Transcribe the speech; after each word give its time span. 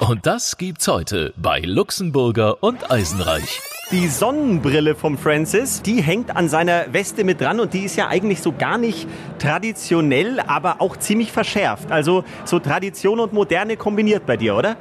Und 0.00 0.26
das 0.26 0.58
gibt's 0.58 0.88
heute 0.88 1.32
bei 1.36 1.60
Luxemburger 1.60 2.62
und 2.62 2.90
Eisenreich. 2.90 3.60
Die 3.92 4.08
Sonnenbrille 4.08 4.94
vom 4.94 5.16
Francis, 5.16 5.80
die 5.80 6.02
hängt 6.02 6.36
an 6.36 6.48
seiner 6.48 6.92
Weste 6.92 7.24
mit 7.24 7.40
dran 7.40 7.60
und 7.60 7.72
die 7.72 7.84
ist 7.84 7.96
ja 7.96 8.08
eigentlich 8.08 8.42
so 8.42 8.52
gar 8.52 8.78
nicht 8.78 9.06
traditionell, 9.38 10.40
aber 10.40 10.80
auch 10.80 10.96
ziemlich 10.96 11.32
verschärft. 11.32 11.92
Also 11.92 12.24
so 12.44 12.58
Tradition 12.58 13.20
und 13.20 13.32
Moderne 13.32 13.76
kombiniert 13.76 14.26
bei 14.26 14.36
dir, 14.36 14.56
oder? 14.56 14.76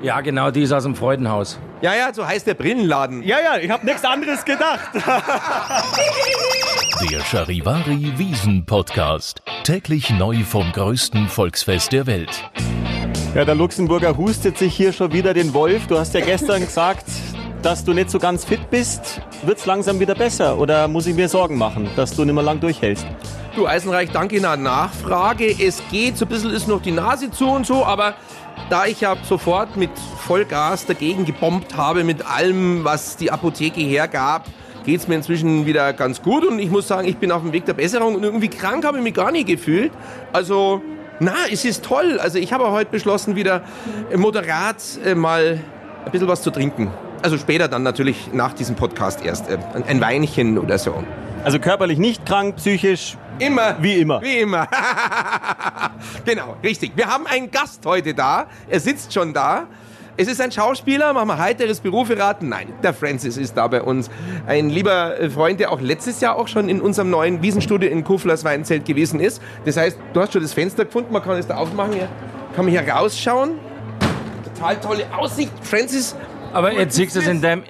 Ja, 0.00 0.20
genau, 0.20 0.50
die 0.50 0.62
ist 0.62 0.72
aus 0.72 0.84
dem 0.84 0.94
Freudenhaus. 0.94 1.58
Ja, 1.82 1.94
ja, 1.94 2.14
so 2.14 2.26
heißt 2.26 2.46
der 2.46 2.54
Brillenladen. 2.54 3.22
Ja, 3.22 3.38
ja, 3.40 3.58
ich 3.58 3.70
habe 3.70 3.84
nichts 3.84 4.04
anderes 4.04 4.44
gedacht. 4.44 4.90
Der 7.10 7.20
Charivari 7.20 8.12
Wiesen 8.16 8.64
Podcast. 8.64 9.42
Täglich 9.64 10.10
neu 10.10 10.42
vom 10.44 10.70
größten 10.72 11.28
Volksfest 11.28 11.92
der 11.92 12.06
Welt. 12.06 12.48
Ja, 13.34 13.44
der 13.44 13.56
Luxemburger 13.56 14.16
hustet 14.16 14.58
sich 14.58 14.76
hier 14.76 14.92
schon 14.92 15.12
wieder 15.12 15.34
den 15.34 15.52
Wolf. 15.54 15.88
Du 15.88 15.98
hast 15.98 16.14
ja 16.14 16.20
gestern 16.20 16.60
gesagt, 16.64 17.04
dass 17.62 17.84
du 17.84 17.92
nicht 17.92 18.08
so 18.08 18.20
ganz 18.20 18.44
fit 18.44 18.70
bist. 18.70 19.20
Wird's 19.42 19.66
langsam 19.66 19.98
wieder 19.98 20.14
besser 20.14 20.56
oder 20.56 20.86
muss 20.86 21.08
ich 21.08 21.16
mir 21.16 21.28
Sorgen 21.28 21.58
machen, 21.58 21.88
dass 21.96 22.14
du 22.14 22.24
nicht 22.24 22.32
mehr 22.32 22.44
lang 22.44 22.60
durchhältst? 22.60 23.04
Du 23.56 23.66
Eisenreich, 23.66 24.10
danke 24.12 24.36
in 24.36 24.42
der 24.42 24.56
Nachfrage. 24.56 25.46
Es 25.46 25.82
geht, 25.90 26.16
so 26.16 26.26
ein 26.26 26.28
bisschen 26.28 26.52
ist 26.52 26.68
noch 26.68 26.80
die 26.80 26.92
Nase 26.92 27.28
zu 27.32 27.48
und 27.48 27.66
so, 27.66 27.84
aber 27.84 28.14
da 28.70 28.86
ich 28.86 29.00
ja 29.00 29.16
sofort 29.28 29.76
mit 29.76 29.90
Vollgas 30.18 30.86
dagegen 30.86 31.24
gebombt 31.24 31.76
habe, 31.76 32.04
mit 32.04 32.24
allem, 32.24 32.84
was 32.84 33.16
die 33.16 33.32
Apotheke 33.32 33.80
hergab, 33.80 34.46
geht 34.84 35.00
es 35.00 35.08
mir 35.08 35.16
inzwischen 35.16 35.66
wieder 35.66 35.92
ganz 35.92 36.22
gut 36.22 36.44
und 36.44 36.60
ich 36.60 36.70
muss 36.70 36.86
sagen, 36.86 37.08
ich 37.08 37.16
bin 37.16 37.32
auf 37.32 37.42
dem 37.42 37.52
Weg 37.52 37.64
der 37.64 37.74
Besserung 37.74 38.14
und 38.14 38.22
irgendwie 38.22 38.48
krank 38.48 38.84
habe 38.84 38.98
ich 38.98 39.02
mich 39.02 39.14
gar 39.14 39.32
nicht 39.32 39.48
gefühlt. 39.48 39.90
Also, 40.32 40.82
na, 41.20 41.34
es 41.50 41.64
ist 41.64 41.84
toll. 41.84 42.18
Also 42.20 42.38
ich 42.38 42.52
habe 42.52 42.70
heute 42.70 42.90
beschlossen, 42.90 43.36
wieder 43.36 43.62
moderat 44.16 44.76
äh, 45.04 45.14
mal 45.14 45.60
ein 46.04 46.12
bisschen 46.12 46.28
was 46.28 46.42
zu 46.42 46.50
trinken. 46.50 46.90
Also 47.22 47.38
später 47.38 47.68
dann 47.68 47.82
natürlich 47.82 48.32
nach 48.32 48.52
diesem 48.52 48.76
Podcast 48.76 49.24
erst. 49.24 49.48
Äh, 49.48 49.58
ein 49.86 50.00
Weinchen 50.00 50.58
oder 50.58 50.78
so. 50.78 51.02
Also 51.44 51.58
körperlich 51.58 51.98
nicht 51.98 52.26
krank, 52.26 52.56
psychisch 52.56 53.16
Immer. 53.38 53.76
Wie 53.80 53.96
immer. 53.96 54.22
Wie 54.22 54.38
immer. 54.38 54.68
genau, 56.24 56.56
richtig. 56.62 56.92
Wir 56.94 57.08
haben 57.08 57.26
einen 57.26 57.50
Gast 57.50 57.84
heute 57.84 58.14
da. 58.14 58.46
Er 58.68 58.80
sitzt 58.80 59.12
schon 59.12 59.34
da. 59.34 59.66
Es 60.16 60.28
ist 60.28 60.40
ein 60.40 60.52
Schauspieler, 60.52 61.12
machen 61.12 61.28
wir 61.28 61.38
heiteres 61.38 61.82
raten. 61.84 62.48
Nein, 62.48 62.72
der 62.82 62.94
Francis 62.94 63.36
ist 63.36 63.56
da 63.56 63.66
bei 63.66 63.82
uns. 63.82 64.10
Ein 64.46 64.70
lieber 64.70 65.14
Freund, 65.30 65.58
der 65.58 65.72
auch 65.72 65.80
letztes 65.80 66.20
Jahr 66.20 66.36
auch 66.36 66.46
schon 66.46 66.68
in 66.68 66.80
unserem 66.80 67.10
neuen 67.10 67.42
Wiesenstudio 67.42 67.90
in 67.90 68.04
Kuflers 68.04 68.44
Weinzelt 68.44 68.84
gewesen 68.84 69.18
ist. 69.18 69.42
Das 69.64 69.76
heißt, 69.76 69.98
du 70.12 70.20
hast 70.20 70.32
schon 70.32 70.42
das 70.42 70.52
Fenster 70.52 70.84
gefunden, 70.84 71.12
man 71.12 71.22
kann 71.22 71.36
es 71.36 71.48
da 71.48 71.56
aufmachen. 71.56 71.94
Hier 71.94 72.08
kann 72.54 72.64
man 72.64 72.72
hier 72.72 72.88
rausschauen. 72.88 73.58
Total 74.54 74.76
tolle 74.76 75.04
Aussicht. 75.16 75.52
Francis. 75.62 76.14
Aber 76.52 76.72
jetzt 76.72 76.94
siehst 76.94 77.16
du 77.16 77.20
es 77.20 77.26
in 77.26 77.42
deinem, 77.42 77.64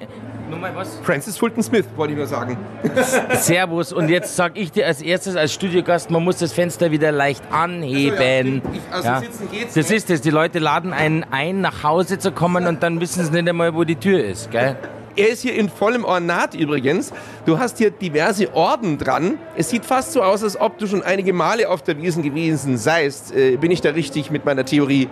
Nochmal 0.49 0.75
was? 0.75 0.99
Francis 1.03 1.37
Fulton 1.37 1.63
Smith, 1.63 1.85
wollte 1.95 2.13
ich 2.13 2.17
nur 2.17 2.27
sagen. 2.27 2.57
Servus. 3.33 3.91
Und 3.91 4.09
jetzt 4.09 4.35
sag 4.35 4.57
ich 4.57 4.71
dir 4.71 4.85
als 4.85 5.01
erstes 5.01 5.35
als 5.35 5.53
Studiogast, 5.53 6.11
man 6.11 6.23
muss 6.23 6.37
das 6.37 6.53
Fenster 6.53 6.91
wieder 6.91 7.11
leicht 7.11 7.43
anheben. 7.51 8.61
Also, 8.63 8.67
ja, 8.67 8.73
ich, 8.73 8.93
also 8.93 9.07
ja. 9.07 9.19
sitzen 9.19 9.49
geht's 9.51 9.73
Das 9.73 9.91
ist 9.91 10.09
es. 10.09 10.21
Die 10.21 10.29
Leute 10.29 10.59
laden 10.59 10.93
einen 10.93 11.25
ein, 11.31 11.61
nach 11.61 11.83
Hause 11.83 12.19
zu 12.19 12.31
kommen 12.31 12.67
und 12.67 12.83
dann 12.83 13.01
wissen 13.01 13.25
sie 13.25 13.31
nicht 13.31 13.49
einmal, 13.49 13.73
wo 13.73 13.83
die 13.83 13.95
Tür 13.95 14.23
ist. 14.23 14.51
Gell? 14.51 14.77
Er 15.17 15.29
ist 15.29 15.41
hier 15.41 15.55
in 15.55 15.69
vollem 15.69 16.03
Ornat 16.03 16.55
übrigens. 16.55 17.13
Du 17.45 17.57
hast 17.57 17.77
hier 17.77 17.89
diverse 17.89 18.53
Orden 18.53 18.97
dran. 18.97 19.37
Es 19.55 19.69
sieht 19.69 19.85
fast 19.85 20.11
so 20.11 20.21
aus, 20.21 20.43
als 20.43 20.59
ob 20.59 20.77
du 20.77 20.87
schon 20.87 21.03
einige 21.03 21.31
Male 21.31 21.69
auf 21.69 21.81
der 21.81 22.01
Wiesen 22.01 22.21
gewesen 22.21 22.77
seist. 22.77 23.33
Äh, 23.33 23.55
bin 23.55 23.71
ich 23.71 23.79
da 23.79 23.91
richtig 23.91 24.29
mit 24.29 24.43
meiner 24.43 24.65
Theorie? 24.65 25.07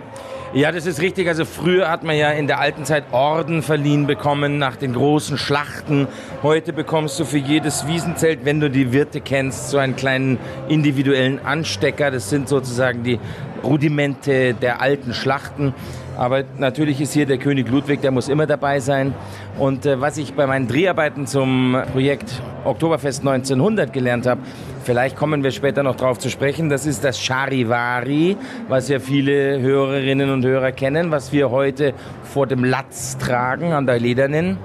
Ja, 0.54 0.70
das 0.70 0.86
ist 0.86 1.00
richtig. 1.00 1.26
Also 1.26 1.44
früher 1.44 1.90
hat 1.90 2.04
man 2.04 2.16
ja 2.16 2.30
in 2.30 2.46
der 2.46 2.60
alten 2.60 2.84
Zeit 2.84 3.06
Orden 3.10 3.60
verliehen 3.60 4.06
bekommen 4.06 4.56
nach 4.56 4.76
den 4.76 4.92
großen 4.92 5.36
Schlachten. 5.36 6.06
Heute 6.44 6.72
bekommst 6.72 7.18
du 7.18 7.24
für 7.24 7.38
jedes 7.38 7.88
Wiesenzelt, 7.88 8.44
wenn 8.44 8.60
du 8.60 8.70
die 8.70 8.92
Wirte 8.92 9.20
kennst, 9.20 9.70
so 9.70 9.78
einen 9.78 9.96
kleinen 9.96 10.38
individuellen 10.68 11.44
Anstecker. 11.44 12.12
Das 12.12 12.30
sind 12.30 12.48
sozusagen 12.48 13.02
die 13.02 13.18
Rudimente 13.64 14.54
der 14.54 14.80
alten 14.80 15.12
Schlachten. 15.12 15.74
Aber 16.16 16.44
natürlich 16.56 17.00
ist 17.00 17.14
hier 17.14 17.26
der 17.26 17.38
König 17.38 17.68
Ludwig, 17.68 18.00
der 18.00 18.12
muss 18.12 18.28
immer 18.28 18.46
dabei 18.46 18.78
sein. 18.78 19.12
Und 19.58 19.86
äh, 19.86 20.00
was 20.00 20.18
ich 20.18 20.34
bei 20.34 20.46
meinen 20.46 20.68
Dreharbeiten 20.68 21.26
zum 21.26 21.76
Projekt 21.90 22.40
Oktoberfest 22.64 23.22
1900 23.22 23.92
gelernt 23.92 24.26
habe, 24.26 24.40
vielleicht 24.84 25.16
kommen 25.16 25.42
wir 25.42 25.50
später 25.50 25.82
noch 25.82 25.96
drauf 25.96 26.18
zu 26.18 26.30
sprechen, 26.30 26.68
das 26.68 26.86
ist 26.86 27.02
das 27.02 27.18
Charivari, 27.18 28.36
was 28.68 28.88
ja 28.88 29.00
viele 29.00 29.60
Hörerinnen 29.60 30.30
und 30.30 30.44
Hörer 30.44 30.72
kennen, 30.72 31.10
was 31.10 31.32
wir 31.32 31.50
heute 31.50 31.94
vor 32.22 32.46
dem 32.46 32.64
Latz 32.64 33.18
tragen, 33.18 33.72
an 33.72 33.86
der 33.86 33.98
Ledernen. 33.98 34.58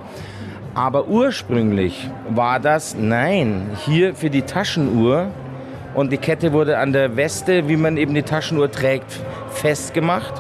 Aber 0.76 1.08
ursprünglich 1.08 2.10
war 2.30 2.60
das, 2.60 2.96
nein, 2.96 3.72
hier 3.86 4.14
für 4.14 4.30
die 4.30 4.44
Taschenuhr 4.44 5.32
und 5.94 6.12
die 6.12 6.18
Kette 6.18 6.54
wurde 6.54 6.78
an 6.78 6.94
der 6.94 7.16
Weste, 7.16 7.68
wie 7.68 7.78
man 7.78 7.98
eben 7.98 8.14
die 8.14 8.24
Taschenuhr 8.24 8.72
trägt, 8.72 9.20
festgemacht. 9.52 10.34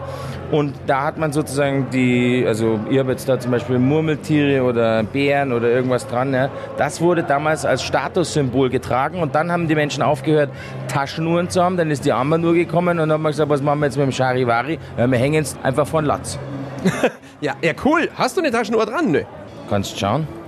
Und 0.51 0.73
da 0.87 1.03
hat 1.03 1.17
man 1.19 1.31
sozusagen 1.31 1.89
die, 1.91 2.43
also 2.47 2.79
ihr 2.89 3.01
habt 3.01 3.09
jetzt 3.09 3.29
da 3.29 3.39
zum 3.39 3.51
Beispiel 3.51 3.77
Murmeltiere 3.77 4.63
oder 4.63 5.03
Bären 5.03 5.53
oder 5.53 5.69
irgendwas 5.69 6.07
dran. 6.07 6.33
Ja. 6.33 6.49
Das 6.77 7.01
wurde 7.01 7.21
damals 7.21 7.65
als 7.65 7.83
Statussymbol 7.83 8.69
getragen 8.69 9.21
und 9.21 9.35
dann 9.35 9.51
haben 9.51 9.67
die 9.67 9.75
Menschen 9.75 10.01
aufgehört, 10.01 10.49
Taschenuhren 10.87 11.49
zu 11.51 11.63
haben. 11.63 11.77
Dann 11.77 11.91
ist 11.91 12.03
die 12.03 12.11
Armbanduhr 12.11 12.55
gekommen 12.55 12.97
und 12.99 13.09
dann 13.09 13.11
haben 13.11 13.21
wir 13.21 13.29
gesagt, 13.29 13.49
was 13.49 13.61
machen 13.61 13.79
wir 13.79 13.85
jetzt 13.85 13.97
mit 13.97 14.07
dem 14.07 14.11
Charivari? 14.11 14.79
Ja, 14.97 15.05
wir 15.05 15.19
hängen 15.19 15.35
jetzt 15.35 15.55
einfach 15.61 15.85
von 15.85 16.05
Latz. 16.05 16.39
ja, 17.41 17.53
ja, 17.61 17.73
cool. 17.85 18.09
Hast 18.15 18.35
du 18.35 18.41
eine 18.41 18.49
Taschenuhr 18.49 18.87
dran? 18.87 19.11
Nö. 19.11 19.21
Kannst 19.69 19.99
schauen. 19.99 20.38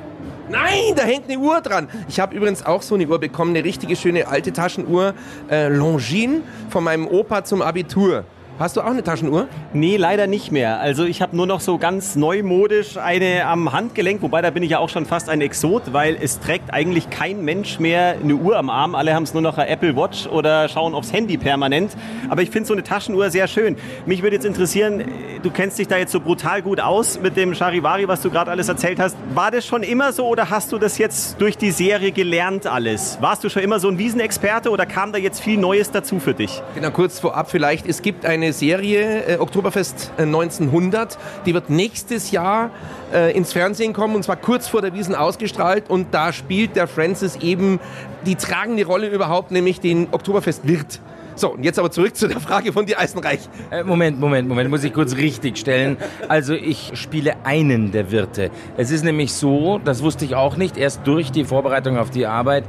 Nein, 0.52 0.96
da 0.96 1.04
hängt 1.04 1.30
eine 1.30 1.40
Uhr 1.40 1.62
dran. 1.62 1.88
Ich 2.10 2.20
habe 2.20 2.36
übrigens 2.36 2.66
auch 2.66 2.82
so 2.82 2.96
eine 2.96 3.08
Uhr 3.08 3.20
bekommen, 3.20 3.56
eine 3.56 3.64
richtige 3.64 3.96
schöne 3.96 4.28
alte 4.28 4.52
Taschenuhr, 4.52 5.14
äh, 5.50 5.70
Longines, 5.70 6.42
von 6.70 6.84
meinem 6.84 7.08
Opa 7.08 7.46
zum 7.46 7.62
Abitur. 7.62 8.26
Hast 8.62 8.78
du 8.78 8.82
auch 8.82 8.92
eine 8.92 9.04
Taschenuhr? 9.04 9.48
Nee, 9.74 9.98
leider 9.98 10.28
nicht 10.28 10.52
mehr. 10.52 10.80
Also 10.80 11.04
ich 11.04 11.24
habe 11.24 11.36
nur 11.36 11.48
noch 11.48 11.62
so 11.62 11.80
ganz 11.80 12.16
neumodisch 12.16 12.96
eine 12.98 13.48
am 13.48 13.74
Handgelenk, 13.74 14.22
wobei 14.22 14.44
da 14.44 14.52
bin 14.52 14.62
ich 14.62 14.70
ja 14.70 14.78
auch 14.78 14.90
schon 14.90 15.08
fast 15.08 15.30
ein 15.30 15.42
Exot, 15.42 15.94
weil 15.94 16.16
es 16.22 16.40
trägt 16.40 16.72
eigentlich 16.72 17.10
kein 17.10 17.44
Mensch 17.44 17.80
mehr 17.80 18.18
eine 18.22 18.36
Uhr 18.36 18.56
am 18.58 18.70
Arm. 18.70 18.94
Alle 18.94 19.16
haben 19.16 19.24
es 19.24 19.34
nur 19.34 19.42
noch 19.42 19.58
eine 19.58 19.68
Apple 19.68 19.96
Watch 19.96 20.28
oder 20.28 20.70
schauen 20.70 20.94
aufs 20.94 21.12
Handy 21.12 21.40
permanent. 21.40 21.98
Aber 22.30 22.44
ich 22.44 22.52
finde 22.52 22.68
so 22.68 22.74
eine 22.74 22.84
Taschenuhr 22.84 23.32
sehr 23.32 23.48
schön. 23.48 23.78
Mich 24.06 24.22
würde 24.22 24.36
jetzt 24.36 24.46
interessieren, 24.46 25.06
du 25.42 25.50
kennst 25.50 25.80
dich 25.80 25.88
da 25.88 25.98
jetzt 25.98 26.12
so 26.12 26.20
brutal 26.20 26.62
gut 26.62 26.80
aus 26.80 27.20
mit 27.20 27.38
dem 27.38 27.56
Charivari, 27.56 28.08
was 28.08 28.22
du 28.22 28.30
gerade 28.30 28.52
alles 28.52 28.70
erzählt 28.70 29.00
hast. 29.00 29.18
War 29.34 29.50
das 29.50 29.66
schon 29.66 29.82
immer 29.82 30.14
so 30.14 30.28
oder 30.28 30.52
hast 30.52 30.72
du 30.72 30.78
das 30.78 31.00
jetzt 31.00 31.42
durch 31.42 31.58
die 31.58 31.72
Serie 31.72 32.12
gelernt 32.12 32.68
alles? 32.68 33.18
Warst 33.22 33.44
du 33.44 33.50
schon 33.50 33.64
immer 33.64 33.80
so 33.80 33.88
ein 33.88 33.98
Wiesenexperte 33.98 34.70
oder 34.70 34.86
kam 34.86 35.14
da 35.14 35.18
jetzt 35.18 35.42
viel 35.42 35.58
Neues 35.58 35.90
dazu 35.90 36.20
für 36.20 36.36
dich? 36.36 36.62
Genau, 36.76 36.92
kurz 36.92 37.20
vorab 37.20 37.50
vielleicht. 37.50 37.88
Es 37.88 38.04
gibt 38.04 38.24
eine 38.24 38.51
Serie, 38.54 39.26
äh, 39.26 39.38
Oktoberfest 39.38 40.12
1900. 40.18 41.18
Die 41.46 41.54
wird 41.54 41.70
nächstes 41.70 42.32
Jahr 42.32 42.72
äh, 43.14 43.36
ins 43.36 43.54
Fernsehen 43.54 43.94
kommen 43.94 44.16
und 44.16 44.24
zwar 44.24 44.36
kurz 44.36 44.68
vor 44.68 44.82
der 44.82 44.94
Wiesen 44.94 45.16
ausgestrahlt. 45.16 45.90
Und 45.90 46.14
da 46.14 46.34
spielt 46.34 46.76
der 46.76 46.88
Francis 46.88 47.38
eben 47.38 47.80
die 48.26 48.36
tragende 48.36 48.86
Rolle 48.86 49.08
überhaupt, 49.08 49.52
nämlich 49.52 49.80
den 49.80 50.08
Oktoberfest-Wirt. 50.12 51.00
So, 51.36 51.54
und 51.54 51.64
jetzt 51.64 51.80
aber 51.80 51.90
zurück 51.92 52.16
zu 52.16 52.28
der 52.28 52.40
Frage 52.40 52.74
von 52.74 52.86
die 52.86 52.96
Eisenreich. 52.96 53.40
Äh, 53.72 53.84
Moment, 53.84 54.20
Moment, 54.20 54.48
Moment, 54.48 54.70
muss 54.70 54.84
ich 54.84 54.94
kurz 54.94 55.16
richtig 55.16 55.58
stellen. 55.58 55.98
Also 56.28 56.54
ich 56.54 56.92
spiele 56.96 57.46
einen 57.46 57.92
der 57.92 58.12
Wirte. 58.12 58.52
Es 58.78 58.92
ist 58.92 59.04
nämlich 59.04 59.34
so, 59.34 59.80
das 59.84 60.04
wusste 60.04 60.26
ich 60.26 60.36
auch 60.36 60.58
nicht, 60.58 60.78
erst 60.78 61.02
durch 61.06 61.32
die 61.32 61.46
Vorbereitung 61.46 61.98
auf 61.98 62.10
die 62.10 62.28
Arbeit. 62.28 62.66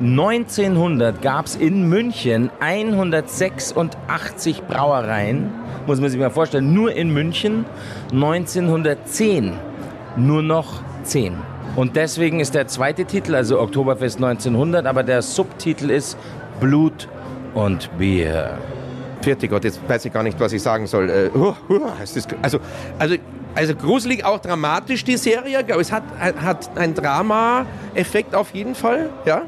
1900 0.00 1.22
gab 1.22 1.46
es 1.46 1.56
in 1.56 1.88
München 1.88 2.50
186 2.60 4.62
Brauereien, 4.62 5.50
muss 5.86 6.00
man 6.00 6.10
sich 6.10 6.18
mal 6.18 6.30
vorstellen, 6.30 6.72
nur 6.72 6.92
in 6.92 7.12
München. 7.12 7.64
1910 8.12 9.52
nur 10.16 10.42
noch 10.42 10.82
10. 11.04 11.34
Und 11.76 11.96
deswegen 11.96 12.40
ist 12.40 12.54
der 12.54 12.66
zweite 12.66 13.04
Titel, 13.04 13.34
also 13.34 13.60
Oktoberfest 13.60 14.16
1900, 14.16 14.86
aber 14.86 15.02
der 15.02 15.22
Subtitel 15.22 15.90
ist 15.90 16.18
Blut 16.60 17.08
und 17.54 17.96
Bier. 17.98 18.58
Vierte 19.22 19.48
Gott, 19.48 19.64
jetzt 19.64 19.80
weiß 19.88 20.04
ich 20.04 20.12
gar 20.12 20.22
nicht, 20.22 20.38
was 20.40 20.52
ich 20.52 20.62
sagen 20.62 20.86
soll. 20.86 21.08
Äh, 21.08 21.30
uh, 21.34 21.54
uh, 21.70 21.80
also, 22.42 22.58
also, 22.98 23.16
also 23.54 23.74
gruselig, 23.74 24.24
auch 24.24 24.40
dramatisch 24.40 25.04
die 25.04 25.16
Serie. 25.16 25.64
Es 25.78 25.92
hat, 25.92 26.02
hat 26.18 26.76
einen 26.76 26.94
Drama-Effekt 26.94 28.34
auf 28.34 28.52
jeden 28.52 28.74
Fall, 28.74 29.08
ja. 29.24 29.42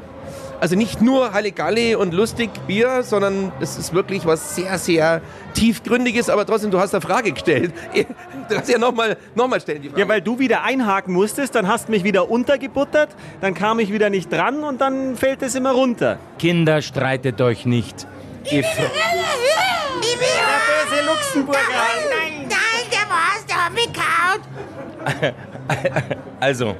Also 0.59 0.75
nicht 0.75 1.01
nur 1.01 1.33
Halligalli 1.33 1.95
und 1.95 2.13
lustig 2.13 2.49
Bier, 2.65 3.03
sondern 3.03 3.51
es 3.59 3.77
ist 3.77 3.93
wirklich 3.93 4.25
was 4.25 4.55
sehr, 4.55 4.77
sehr 4.77 5.21
tiefgründiges, 5.53 6.29
aber 6.29 6.45
trotzdem, 6.45 6.71
du 6.71 6.79
hast 6.79 6.93
eine 6.93 7.01
Frage 7.01 7.31
gestellt. 7.31 7.73
Du 8.47 8.55
hast 8.55 8.69
ja 8.69 8.77
nochmal 8.77 9.17
noch 9.33 9.47
mal 9.47 9.59
stellen 9.59 9.81
die 9.81 9.89
Frage. 9.89 10.01
Ja, 10.01 10.07
weil 10.07 10.21
du 10.21 10.37
wieder 10.37 10.61
einhaken 10.61 11.15
musstest, 11.15 11.55
dann 11.55 11.67
hast 11.67 11.89
mich 11.89 12.03
wieder 12.03 12.29
untergebuttert, 12.29 13.09
dann 13.41 13.55
kam 13.55 13.79
ich 13.79 13.91
wieder 13.91 14.11
nicht 14.11 14.31
dran 14.31 14.63
und 14.63 14.81
dann 14.81 15.15
fällt 15.15 15.41
es 15.41 15.55
immer 15.55 15.71
runter. 15.71 16.19
Kinder, 16.37 16.83
streitet 16.83 17.41
euch 17.41 17.65
nicht. 17.65 18.05
Ich 18.43 18.51
will, 18.51 18.61
Der 18.61 18.85
böse 21.01 21.05
Luxemburger. 21.07 21.59
Nein, 22.11 22.47
nein, 22.47 22.85
der 22.91 23.09
war's, 23.09 23.45
der 23.47 23.55
Also, 26.39 26.75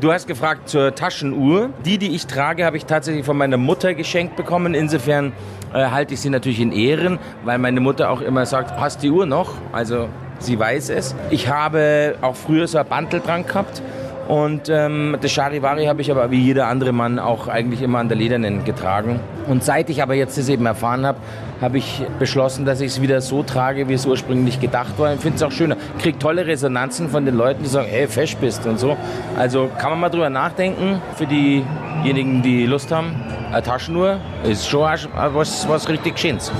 du 0.00 0.12
hast 0.12 0.26
gefragt 0.26 0.68
zur 0.68 0.94
Taschenuhr. 0.94 1.70
Die, 1.84 1.98
die 1.98 2.14
ich 2.14 2.26
trage, 2.26 2.64
habe 2.64 2.76
ich 2.76 2.86
tatsächlich 2.86 3.24
von 3.24 3.36
meiner 3.36 3.56
Mutter 3.56 3.94
geschenkt 3.94 4.36
bekommen. 4.36 4.74
Insofern 4.74 5.32
äh, 5.72 5.86
halte 5.86 6.14
ich 6.14 6.20
sie 6.20 6.30
natürlich 6.30 6.60
in 6.60 6.72
Ehren, 6.72 7.18
weil 7.44 7.58
meine 7.58 7.80
Mutter 7.80 8.10
auch 8.10 8.20
immer 8.20 8.46
sagt, 8.46 8.78
hast 8.78 9.02
die 9.02 9.10
Uhr 9.10 9.26
noch? 9.26 9.54
Also 9.72 10.08
sie 10.38 10.58
weiß 10.58 10.90
es. 10.90 11.14
Ich 11.30 11.48
habe 11.48 12.16
auch 12.20 12.36
früher 12.36 12.66
so 12.66 12.78
ein 12.78 12.86
Bantel 12.86 13.20
dran 13.20 13.46
gehabt. 13.46 13.82
Und 14.28 14.68
ähm, 14.68 15.16
das 15.20 15.30
Charivari 15.30 15.86
habe 15.86 16.02
ich 16.02 16.10
aber 16.10 16.30
wie 16.30 16.40
jeder 16.40 16.66
andere 16.66 16.92
Mann 16.92 17.18
auch 17.18 17.46
eigentlich 17.46 17.82
immer 17.82 17.98
an 17.98 18.08
der 18.08 18.16
Ledernen 18.16 18.64
getragen. 18.64 19.20
Und 19.46 19.62
seit 19.62 19.88
ich 19.88 20.02
aber 20.02 20.14
jetzt 20.14 20.36
das 20.36 20.48
eben 20.48 20.66
erfahren 20.66 21.06
habe, 21.06 21.18
habe 21.60 21.78
ich 21.78 22.02
beschlossen, 22.18 22.64
dass 22.64 22.80
ich 22.80 22.88
es 22.88 23.02
wieder 23.02 23.20
so 23.20 23.42
trage, 23.42 23.88
wie 23.88 23.94
es 23.94 24.04
ursprünglich 24.04 24.60
gedacht 24.60 24.98
war. 24.98 25.14
Ich 25.14 25.20
finde 25.20 25.36
es 25.36 25.42
auch 25.42 25.52
schöner. 25.52 25.76
Kriege 26.00 26.18
tolle 26.18 26.46
Resonanzen 26.46 27.08
von 27.08 27.24
den 27.24 27.36
Leuten, 27.36 27.62
die 27.62 27.68
sagen, 27.68 27.86
hey, 27.88 28.08
fesch 28.08 28.36
bist 28.36 28.66
und 28.66 28.80
so. 28.80 28.96
Also 29.38 29.70
kann 29.78 29.90
man 29.90 30.00
mal 30.00 30.08
drüber 30.08 30.28
nachdenken, 30.28 31.00
für 31.14 31.26
diejenigen, 31.26 32.42
die 32.42 32.66
Lust 32.66 32.90
haben. 32.90 33.14
Eine 33.52 33.62
Taschenuhr 33.62 34.18
ist 34.42 34.68
schon 34.68 34.82
was, 35.14 35.68
was 35.68 35.88
richtig 35.88 36.18
Schönes. 36.18 36.50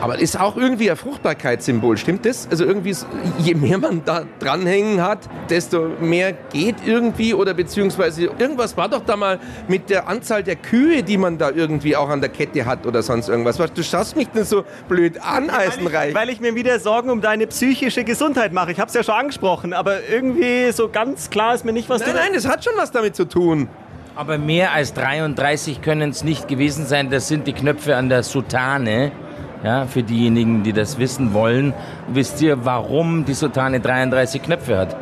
Aber 0.00 0.18
ist 0.18 0.40
auch 0.40 0.56
irgendwie 0.56 0.90
ein 0.90 0.96
Fruchtbarkeitssymbol, 0.96 1.96
stimmt 1.98 2.24
das? 2.24 2.48
Also 2.50 2.64
irgendwie, 2.64 2.96
je 3.38 3.54
mehr 3.54 3.78
man 3.78 4.02
da 4.04 4.24
dranhängen 4.38 5.02
hat, 5.02 5.28
desto 5.50 5.90
mehr 6.00 6.32
geht 6.32 6.76
irgendwie 6.86 7.34
oder 7.34 7.52
beziehungsweise 7.52 8.24
irgendwas 8.24 8.76
war 8.76 8.88
doch 8.88 9.04
da 9.04 9.16
mal 9.16 9.38
mit 9.68 9.90
der 9.90 10.08
Anzahl 10.08 10.42
der 10.42 10.56
Kühe, 10.56 11.02
die 11.02 11.18
man 11.18 11.36
da 11.36 11.50
irgendwie 11.50 11.96
auch 11.96 12.08
an 12.08 12.20
der 12.20 12.30
Kette 12.30 12.64
hat 12.64 12.86
oder 12.86 13.02
sonst 13.02 13.28
irgendwas. 13.28 13.58
Du 13.74 13.82
schaust 13.82 14.16
mich 14.16 14.28
denn 14.28 14.44
so 14.44 14.64
blöd 14.88 15.20
an, 15.22 15.50
Eisenreich. 15.50 15.92
Weil 15.92 16.08
ich, 16.08 16.14
weil 16.14 16.28
ich 16.30 16.40
mir 16.40 16.54
wieder 16.54 16.78
Sorgen 16.80 17.10
um 17.10 17.20
deine 17.20 17.46
psychische 17.46 18.04
Gesundheit 18.04 18.52
mache. 18.52 18.72
Ich 18.72 18.80
habe 18.80 18.88
es 18.88 18.94
ja 18.94 19.02
schon 19.02 19.14
angesprochen, 19.14 19.74
aber 19.74 20.08
irgendwie 20.08 20.72
so 20.72 20.88
ganz 20.88 21.28
klar 21.28 21.54
ist 21.54 21.64
mir 21.64 21.72
nicht, 21.72 21.88
was 21.90 22.00
nein, 22.00 22.10
du... 22.10 22.16
Nein, 22.16 22.30
das 22.34 22.48
hat 22.48 22.64
schon 22.64 22.72
was 22.76 22.90
damit 22.90 23.16
zu 23.16 23.28
tun. 23.28 23.68
Aber 24.16 24.38
mehr 24.38 24.72
als 24.72 24.92
33 24.94 25.82
können 25.82 26.10
es 26.10 26.24
nicht 26.24 26.48
gewesen 26.48 26.86
sein. 26.86 27.10
Das 27.10 27.28
sind 27.28 27.46
die 27.46 27.52
Knöpfe 27.52 27.96
an 27.96 28.08
der 28.08 28.22
Soutane. 28.22 29.12
Ja, 29.62 29.86
für 29.86 30.02
diejenigen, 30.02 30.62
die 30.62 30.72
das 30.72 30.98
wissen 30.98 31.34
wollen, 31.34 31.74
wisst 32.08 32.40
ihr, 32.40 32.64
warum 32.64 33.26
die 33.26 33.34
Sultane 33.34 33.80
33 33.80 34.42
Knöpfe 34.42 34.78
hat? 34.78 34.96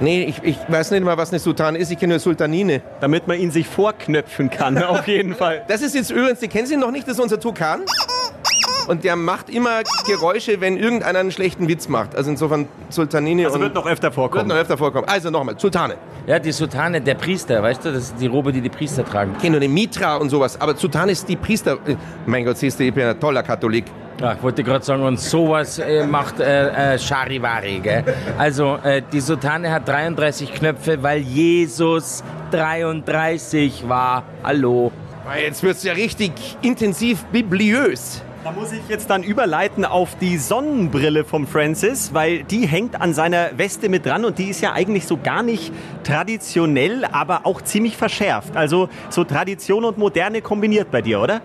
Nee, 0.00 0.24
ich, 0.24 0.42
ich 0.42 0.58
weiß 0.68 0.90
nicht 0.90 1.04
mal, 1.04 1.16
was 1.16 1.30
eine 1.30 1.38
Sultane 1.38 1.78
ist. 1.78 1.90
Ich 1.90 1.98
kenne 1.98 2.14
nur 2.14 2.18
Sultanine. 2.18 2.82
Damit 3.00 3.28
man 3.28 3.38
ihn 3.38 3.50
sich 3.50 3.68
vorknöpfen 3.68 4.50
kann, 4.50 4.76
auf 4.82 5.06
jeden 5.06 5.34
Fall. 5.34 5.62
Das 5.68 5.80
ist 5.80 5.94
jetzt 5.94 6.10
übrigens, 6.10 6.40
die 6.40 6.48
kennen 6.48 6.66
Sie 6.66 6.76
noch 6.76 6.90
nicht, 6.90 7.06
das 7.06 7.14
ist 7.14 7.20
unser 7.20 7.38
Tukan. 7.38 7.82
Und 8.88 9.04
der 9.04 9.16
macht 9.16 9.48
immer 9.48 9.82
Geräusche, 10.06 10.60
wenn 10.60 10.76
irgendeiner 10.76 11.20
einen 11.20 11.32
schlechten 11.32 11.68
Witz 11.68 11.88
macht. 11.88 12.16
Also 12.16 12.30
insofern 12.30 12.68
Sultanine. 12.88 13.46
Also 13.46 13.60
wird 13.60 13.74
noch 13.74 13.86
öfter 13.86 14.10
vorkommen. 14.10 14.48
Wird 14.48 14.56
noch 14.56 14.62
öfter 14.62 14.78
vorkommen. 14.78 15.06
Also 15.08 15.30
nochmal, 15.30 15.58
Sultane. 15.58 15.96
Ja, 16.26 16.38
die 16.38 16.52
Sultane, 16.52 17.00
der 17.00 17.14
Priester, 17.14 17.62
weißt 17.62 17.84
du, 17.84 17.92
das 17.92 18.04
ist 18.04 18.14
die 18.20 18.26
Robe, 18.26 18.52
die 18.52 18.60
die 18.60 18.68
Priester 18.68 19.04
tragen. 19.04 19.32
Ich 19.36 19.42
kenne 19.42 19.52
nur 19.52 19.60
den 19.60 19.74
Mitra 19.74 20.16
und 20.16 20.30
sowas, 20.30 20.60
aber 20.60 20.76
Sultane 20.76 21.12
ist 21.12 21.28
die 21.28 21.36
Priester. 21.36 21.78
Mein 22.26 22.44
Gott, 22.44 22.58
siehst 22.58 22.78
du, 22.78 22.84
ich 22.84 22.94
bin 22.94 23.04
ein 23.04 23.18
toller 23.18 23.42
Katholik. 23.42 23.84
Ja, 24.20 24.34
ich 24.34 24.42
wollte 24.42 24.62
gerade 24.62 24.84
sagen, 24.84 25.02
und 25.02 25.18
sowas 25.18 25.80
äh, 25.80 26.06
macht 26.06 26.38
äh, 26.38 26.94
äh, 26.94 26.98
Charivari. 26.98 27.80
Gell? 27.80 28.04
Also, 28.38 28.78
äh, 28.84 29.02
die 29.12 29.20
Sultane 29.20 29.72
hat 29.72 29.88
33 29.88 30.54
Knöpfe, 30.54 31.02
weil 31.02 31.18
Jesus 31.20 32.22
33 32.52 33.88
war. 33.88 34.22
Hallo. 34.44 34.92
Jetzt 35.40 35.62
wird 35.62 35.76
es 35.76 35.82
ja 35.82 35.92
richtig 35.92 36.32
intensiv 36.62 37.24
bibliös. 37.26 38.22
Da 38.44 38.50
muss 38.50 38.72
ich 38.72 38.82
jetzt 38.88 39.08
dann 39.08 39.22
überleiten 39.22 39.84
auf 39.84 40.16
die 40.18 40.36
Sonnenbrille 40.36 41.24
vom 41.24 41.46
Francis, 41.46 42.12
weil 42.12 42.42
die 42.42 42.66
hängt 42.66 43.00
an 43.00 43.14
seiner 43.14 43.56
Weste 43.56 43.88
mit 43.88 44.04
dran 44.04 44.24
und 44.24 44.38
die 44.38 44.50
ist 44.50 44.60
ja 44.60 44.72
eigentlich 44.72 45.06
so 45.06 45.16
gar 45.16 45.44
nicht 45.44 45.72
traditionell, 46.02 47.04
aber 47.04 47.46
auch 47.46 47.62
ziemlich 47.62 47.96
verschärft. 47.96 48.56
Also 48.56 48.88
so 49.10 49.22
Tradition 49.22 49.84
und 49.84 49.96
Moderne 49.96 50.42
kombiniert 50.42 50.90
bei 50.90 51.02
dir, 51.02 51.20
oder? 51.20 51.40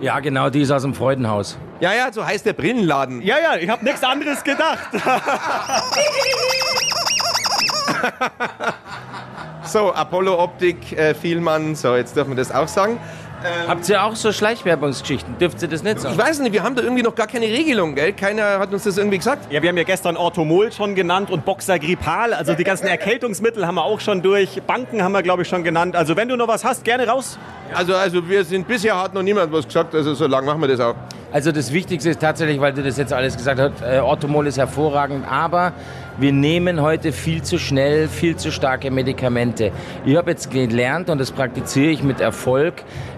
Ja, 0.00 0.20
genau, 0.20 0.50
die 0.50 0.60
ist 0.60 0.70
aus 0.70 0.82
dem 0.82 0.92
Freudenhaus. 0.92 1.56
Ja, 1.80 1.94
ja, 1.94 2.12
so 2.12 2.26
heißt 2.26 2.44
der 2.44 2.52
Brillenladen. 2.52 3.22
Ja, 3.22 3.36
ja, 3.38 3.56
ich 3.58 3.70
habe 3.70 3.82
nichts 3.82 4.04
anderes 4.04 4.44
gedacht. 4.44 4.90
so, 9.64 9.94
Apollo 9.94 10.42
Optik, 10.42 10.92
äh, 10.92 11.14
Vielmann, 11.14 11.74
so, 11.74 11.96
jetzt 11.96 12.14
dürfen 12.14 12.32
wir 12.32 12.36
das 12.36 12.52
auch 12.52 12.68
sagen. 12.68 12.98
Ähm, 13.44 13.68
Habt 13.68 13.88
ihr 13.90 14.02
auch 14.02 14.16
so 14.16 14.32
Schleichwerbungsgeschichten? 14.32 15.36
Dürft 15.38 15.60
ihr 15.60 15.68
das 15.68 15.82
nicht 15.82 16.00
sagen? 16.00 16.14
Ich 16.14 16.20
weiß 16.20 16.40
nicht, 16.40 16.52
wir 16.52 16.62
haben 16.62 16.74
da 16.76 16.82
irgendwie 16.82 17.02
noch 17.02 17.14
gar 17.14 17.26
keine 17.26 17.44
Regelung, 17.44 17.94
gell? 17.94 18.14
Keiner 18.14 18.58
hat 18.58 18.72
uns 18.72 18.84
das 18.84 18.96
irgendwie 18.96 19.18
gesagt. 19.18 19.52
Ja, 19.52 19.60
wir 19.60 19.68
haben 19.68 19.76
ja 19.76 19.84
gestern 19.84 20.16
Orthomol 20.16 20.72
schon 20.72 20.94
genannt 20.94 21.30
und 21.30 21.44
Boxer 21.44 21.78
Grippal. 21.78 22.32
Also 22.32 22.54
die 22.54 22.64
ganzen 22.64 22.86
Erkältungsmittel 22.86 23.66
haben 23.66 23.74
wir 23.74 23.84
auch 23.84 24.00
schon 24.00 24.22
durch. 24.22 24.62
Banken 24.62 25.02
haben 25.02 25.12
wir, 25.12 25.22
glaube 25.22 25.42
ich, 25.42 25.48
schon 25.48 25.62
genannt. 25.62 25.94
Also 25.94 26.16
wenn 26.16 26.28
du 26.28 26.36
noch 26.36 26.48
was 26.48 26.64
hast, 26.64 26.84
gerne 26.84 27.06
raus. 27.06 27.38
Also, 27.74 27.94
also 27.94 28.26
wir 28.26 28.44
sind, 28.44 28.66
bisher 28.66 29.00
hat 29.00 29.12
noch 29.12 29.22
niemand 29.22 29.52
was 29.52 29.66
gesagt, 29.66 29.94
also 29.94 30.14
so 30.14 30.26
lange 30.26 30.46
machen 30.46 30.60
wir 30.62 30.68
das 30.68 30.80
auch. 30.80 30.94
Also 31.32 31.50
das 31.52 31.72
Wichtigste 31.72 32.10
ist 32.10 32.20
tatsächlich, 32.20 32.60
weil 32.60 32.72
du 32.72 32.82
das 32.82 32.96
jetzt 32.96 33.12
alles 33.12 33.36
gesagt 33.36 33.60
hast, 33.60 33.82
äh, 33.82 33.98
Orthomol 33.98 34.46
ist 34.46 34.56
hervorragend, 34.56 35.26
aber 35.28 35.72
wir 36.18 36.32
nehmen 36.32 36.80
heute 36.80 37.12
viel 37.12 37.42
zu 37.42 37.58
schnell, 37.58 38.08
viel 38.08 38.36
zu 38.36 38.52
starke 38.52 38.90
Medikamente. 38.90 39.72
Ich 40.04 40.16
habe 40.16 40.30
jetzt 40.30 40.50
gelernt 40.50 41.10
und 41.10 41.18
das 41.18 41.32
praktiziere 41.32 41.90
ich 41.90 42.02
mit 42.02 42.20
Erfolg. 42.20 42.74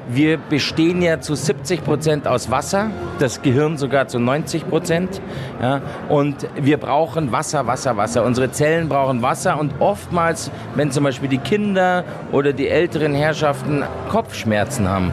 Wir 0.08 0.38
bestehen 0.38 1.02
ja 1.02 1.20
zu 1.20 1.34
70 1.34 1.84
Prozent 1.84 2.28
aus 2.28 2.50
Wasser, 2.50 2.90
das 3.18 3.42
Gehirn 3.42 3.76
sogar 3.76 4.08
zu 4.08 4.18
90 4.18 4.68
Prozent. 4.68 5.20
Ja, 5.60 5.82
und 6.08 6.48
wir 6.60 6.78
brauchen 6.78 7.32
Wasser, 7.32 7.66
Wasser, 7.66 7.96
Wasser. 7.96 8.24
Unsere 8.24 8.50
Zellen 8.50 8.88
brauchen 8.88 9.20
Wasser 9.20 9.58
und 9.58 9.74
oftmals, 9.80 10.50
wenn 10.74 10.90
zum 10.90 11.04
Beispiel 11.04 11.28
die 11.28 11.38
Kinder 11.38 12.04
oder 12.32 12.52
die 12.52 12.68
älteren 12.68 13.14
Herrschaften 13.14 13.82
Kopfschmerzen 14.08 14.88
haben, 14.88 15.10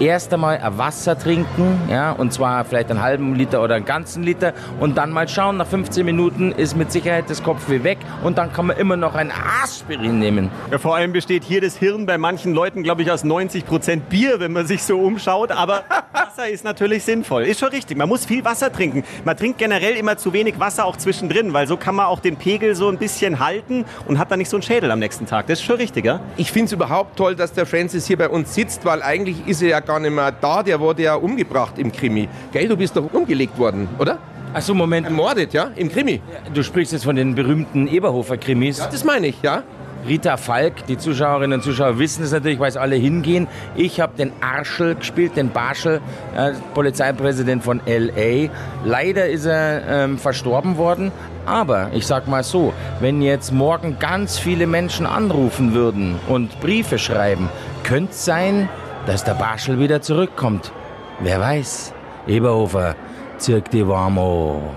erst 0.00 0.32
einmal 0.32 0.60
Wasser 0.76 1.18
trinken, 1.18 1.80
ja, 1.90 2.12
und 2.12 2.32
zwar 2.32 2.64
vielleicht 2.64 2.90
einen 2.90 3.02
halben 3.02 3.34
Liter 3.34 3.62
oder 3.62 3.74
einen 3.74 3.84
ganzen 3.84 4.22
Liter 4.22 4.52
und 4.80 4.96
dann 4.98 5.10
mal 5.10 5.28
schauen, 5.28 5.56
nach 5.56 5.66
15 5.66 6.04
Minuten 6.04 6.52
ist 6.52 6.76
mit 6.76 6.92
Sicherheit 6.92 7.24
das 7.28 7.42
Kopfweh 7.42 7.82
weg 7.82 7.98
und 8.22 8.38
dann 8.38 8.52
kann 8.52 8.66
man 8.66 8.76
immer 8.76 8.96
noch 8.96 9.14
ein 9.14 9.32
Aspirin 9.62 10.18
nehmen. 10.18 10.50
Ja, 10.70 10.78
vor 10.78 10.96
allem 10.96 11.12
besteht 11.12 11.44
hier 11.44 11.60
das 11.60 11.76
Hirn 11.76 12.06
bei 12.06 12.18
manchen 12.18 12.54
Leuten, 12.54 12.82
glaube 12.82 13.02
ich, 13.02 13.10
aus 13.10 13.24
90 13.24 13.66
Prozent 13.66 14.08
Bier, 14.08 14.40
wenn 14.40 14.52
man 14.52 14.66
sich 14.66 14.82
so 14.82 14.98
umschaut, 14.98 15.50
aber 15.50 15.84
Wasser 16.12 16.48
ist 16.48 16.64
natürlich 16.64 17.04
sinnvoll. 17.04 17.44
Ist 17.44 17.60
schon 17.60 17.70
richtig, 17.70 17.96
man 17.96 18.08
muss 18.08 18.26
viel 18.26 18.44
Wasser 18.44 18.72
trinken. 18.72 19.04
Man 19.24 19.36
trinkt 19.36 19.58
generell 19.58 19.96
immer 19.96 20.16
zu 20.16 20.32
wenig 20.32 20.58
Wasser 20.60 20.84
auch 20.84 20.96
zwischendrin, 20.96 21.52
weil 21.52 21.66
so 21.66 21.76
kann 21.76 21.94
man 21.94 22.06
auch 22.06 22.20
den 22.20 22.36
Pegel 22.36 22.74
so 22.74 22.88
ein 22.88 22.98
bisschen 22.98 23.40
halten 23.40 23.84
und 24.06 24.18
hat 24.18 24.30
dann 24.30 24.38
nicht 24.38 24.50
so 24.50 24.56
einen 24.56 24.62
Schädel 24.62 24.90
am 24.90 24.98
nächsten 24.98 25.26
Tag. 25.26 25.46
Das 25.46 25.60
ist 25.60 25.64
schon 25.64 25.76
richtig, 25.76 26.04
ja? 26.04 26.20
Ich 26.36 26.52
finde 26.52 26.66
es 26.66 26.72
überhaupt 26.72 27.16
toll, 27.16 27.36
dass 27.36 27.52
der 27.52 27.66
Francis 27.66 28.06
hier 28.06 28.18
bei 28.18 28.28
uns 28.28 28.54
sitzt, 28.54 28.84
weil 28.84 29.02
eigentlich 29.02 29.46
ist 29.46 29.62
er 29.62 29.68
ja 29.68 29.80
gar 29.86 30.00
nicht 30.00 30.12
mehr 30.12 30.32
da, 30.32 30.62
der 30.62 30.80
wurde 30.80 31.02
ja 31.02 31.14
umgebracht 31.14 31.78
im 31.78 31.92
Krimi. 31.92 32.28
Gell, 32.52 32.68
du 32.68 32.76
bist 32.76 32.96
doch 32.96 33.12
umgelegt 33.12 33.58
worden, 33.58 33.88
oder? 33.98 34.18
Achso, 34.52 34.74
Moment. 34.74 35.06
Ermordet, 35.06 35.52
ja, 35.52 35.70
im 35.76 35.90
Krimi. 35.90 36.20
Du 36.54 36.62
sprichst 36.62 36.92
jetzt 36.92 37.04
von 37.04 37.16
den 37.16 37.34
berühmten 37.34 37.88
Eberhofer-Krimis. 37.88 38.78
Ja, 38.78 38.88
das 38.90 39.04
meine 39.04 39.26
ich, 39.26 39.42
ja. 39.42 39.62
Rita 40.06 40.36
Falk, 40.36 40.86
die 40.86 40.98
Zuschauerinnen 40.98 41.58
und 41.58 41.64
Zuschauer 41.64 41.98
wissen 41.98 42.22
es 42.22 42.30
natürlich, 42.30 42.60
weil 42.60 42.68
es 42.68 42.76
alle 42.76 42.96
hingehen. 42.96 43.48
Ich 43.74 44.00
habe 44.00 44.16
den 44.16 44.32
Arschel 44.40 44.94
gespielt, 44.94 45.36
den 45.36 45.50
Barschel, 45.50 46.00
äh, 46.36 46.52
Polizeipräsident 46.74 47.64
von 47.64 47.80
LA. 47.86 48.48
Leider 48.84 49.28
ist 49.28 49.46
er 49.46 49.82
ähm, 49.88 50.18
verstorben 50.18 50.76
worden. 50.76 51.10
Aber 51.44 51.90
ich 51.92 52.06
sag 52.06 52.26
mal 52.26 52.42
so, 52.42 52.72
wenn 53.00 53.22
jetzt 53.22 53.52
morgen 53.52 53.98
ganz 54.00 54.38
viele 54.38 54.66
Menschen 54.66 55.06
anrufen 55.06 55.74
würden 55.74 56.16
und 56.28 56.60
Briefe 56.60 56.98
schreiben, 56.98 57.48
könnte 57.84 58.12
es 58.12 58.24
sein, 58.24 58.68
dass 59.06 59.24
der 59.24 59.34
Barschel 59.34 59.78
wieder 59.78 60.02
zurückkommt. 60.02 60.72
Wer 61.20 61.40
weiß. 61.40 61.94
Eberhofer, 62.26 62.94
zirk 63.38 63.70
die 63.70 63.86
Warmo. 63.86 64.74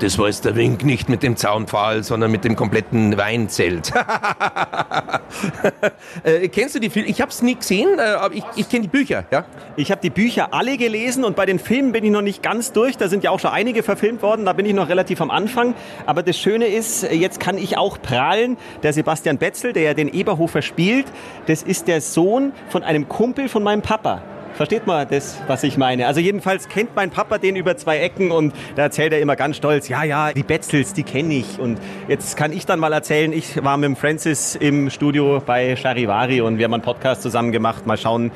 Das 0.00 0.18
war 0.18 0.28
jetzt 0.28 0.46
der 0.46 0.56
Wink 0.56 0.82
nicht 0.82 1.10
mit 1.10 1.22
dem 1.22 1.36
Zaunpfahl, 1.36 2.02
sondern 2.02 2.30
mit 2.30 2.42
dem 2.44 2.56
kompletten 2.56 3.18
Weinzelt. 3.18 3.92
äh, 6.22 6.48
kennst 6.48 6.74
du 6.74 6.78
die 6.78 6.88
Filme? 6.88 7.06
Ich 7.06 7.20
habe 7.20 7.30
es 7.30 7.42
nie 7.42 7.54
gesehen, 7.54 7.98
äh, 7.98 8.02
aber 8.02 8.34
ich, 8.34 8.42
ich 8.56 8.70
kenne 8.70 8.84
die 8.84 8.88
Bücher. 8.88 9.24
Ja? 9.30 9.44
Ich 9.76 9.90
habe 9.90 10.00
die 10.00 10.08
Bücher 10.08 10.54
alle 10.54 10.78
gelesen 10.78 11.22
und 11.22 11.36
bei 11.36 11.44
den 11.44 11.58
Filmen 11.58 11.92
bin 11.92 12.02
ich 12.02 12.10
noch 12.10 12.22
nicht 12.22 12.42
ganz 12.42 12.72
durch. 12.72 12.96
Da 12.96 13.08
sind 13.08 13.24
ja 13.24 13.30
auch 13.30 13.40
schon 13.40 13.50
einige 13.50 13.82
verfilmt 13.82 14.22
worden, 14.22 14.46
da 14.46 14.54
bin 14.54 14.64
ich 14.64 14.72
noch 14.72 14.88
relativ 14.88 15.20
am 15.20 15.30
Anfang. 15.30 15.74
Aber 16.06 16.22
das 16.22 16.38
Schöne 16.38 16.68
ist, 16.68 17.02
jetzt 17.02 17.38
kann 17.38 17.58
ich 17.58 17.76
auch 17.76 18.00
prahlen. 18.00 18.56
Der 18.82 18.94
Sebastian 18.94 19.36
Betzel, 19.36 19.74
der 19.74 19.82
ja 19.82 19.92
den 19.92 20.08
Eberhofer 20.08 20.62
spielt, 20.62 21.08
das 21.44 21.62
ist 21.62 21.88
der 21.88 22.00
Sohn 22.00 22.52
von 22.70 22.84
einem 22.84 23.06
Kumpel 23.06 23.50
von 23.50 23.62
meinem 23.62 23.82
Papa. 23.82 24.22
Versteht 24.54 24.86
man 24.86 25.08
das, 25.08 25.40
was 25.46 25.62
ich 25.62 25.78
meine? 25.78 26.06
Also 26.06 26.20
jedenfalls 26.20 26.68
kennt 26.68 26.94
mein 26.94 27.10
Papa 27.10 27.38
den 27.38 27.56
über 27.56 27.76
zwei 27.76 27.98
Ecken 28.00 28.30
und 28.30 28.52
da 28.76 28.82
erzählt 28.82 29.12
er 29.12 29.20
immer 29.20 29.36
ganz 29.36 29.56
stolz, 29.56 29.88
ja, 29.88 30.04
ja, 30.04 30.32
die 30.32 30.42
Betzels, 30.42 30.92
die 30.92 31.02
kenne 31.02 31.34
ich. 31.34 31.58
Und 31.58 31.78
jetzt 32.08 32.36
kann 32.36 32.52
ich 32.52 32.66
dann 32.66 32.78
mal 32.78 32.92
erzählen, 32.92 33.32
ich 33.32 33.62
war 33.64 33.76
mit 33.76 33.96
Francis 33.96 34.56
im 34.56 34.90
Studio 34.90 35.42
bei 35.44 35.76
Charivari 35.76 36.40
und 36.42 36.58
wir 36.58 36.64
haben 36.64 36.74
einen 36.74 36.82
Podcast 36.82 37.22
zusammen 37.22 37.52
gemacht. 37.52 37.86
Mal 37.86 37.96
schauen, 37.96 38.30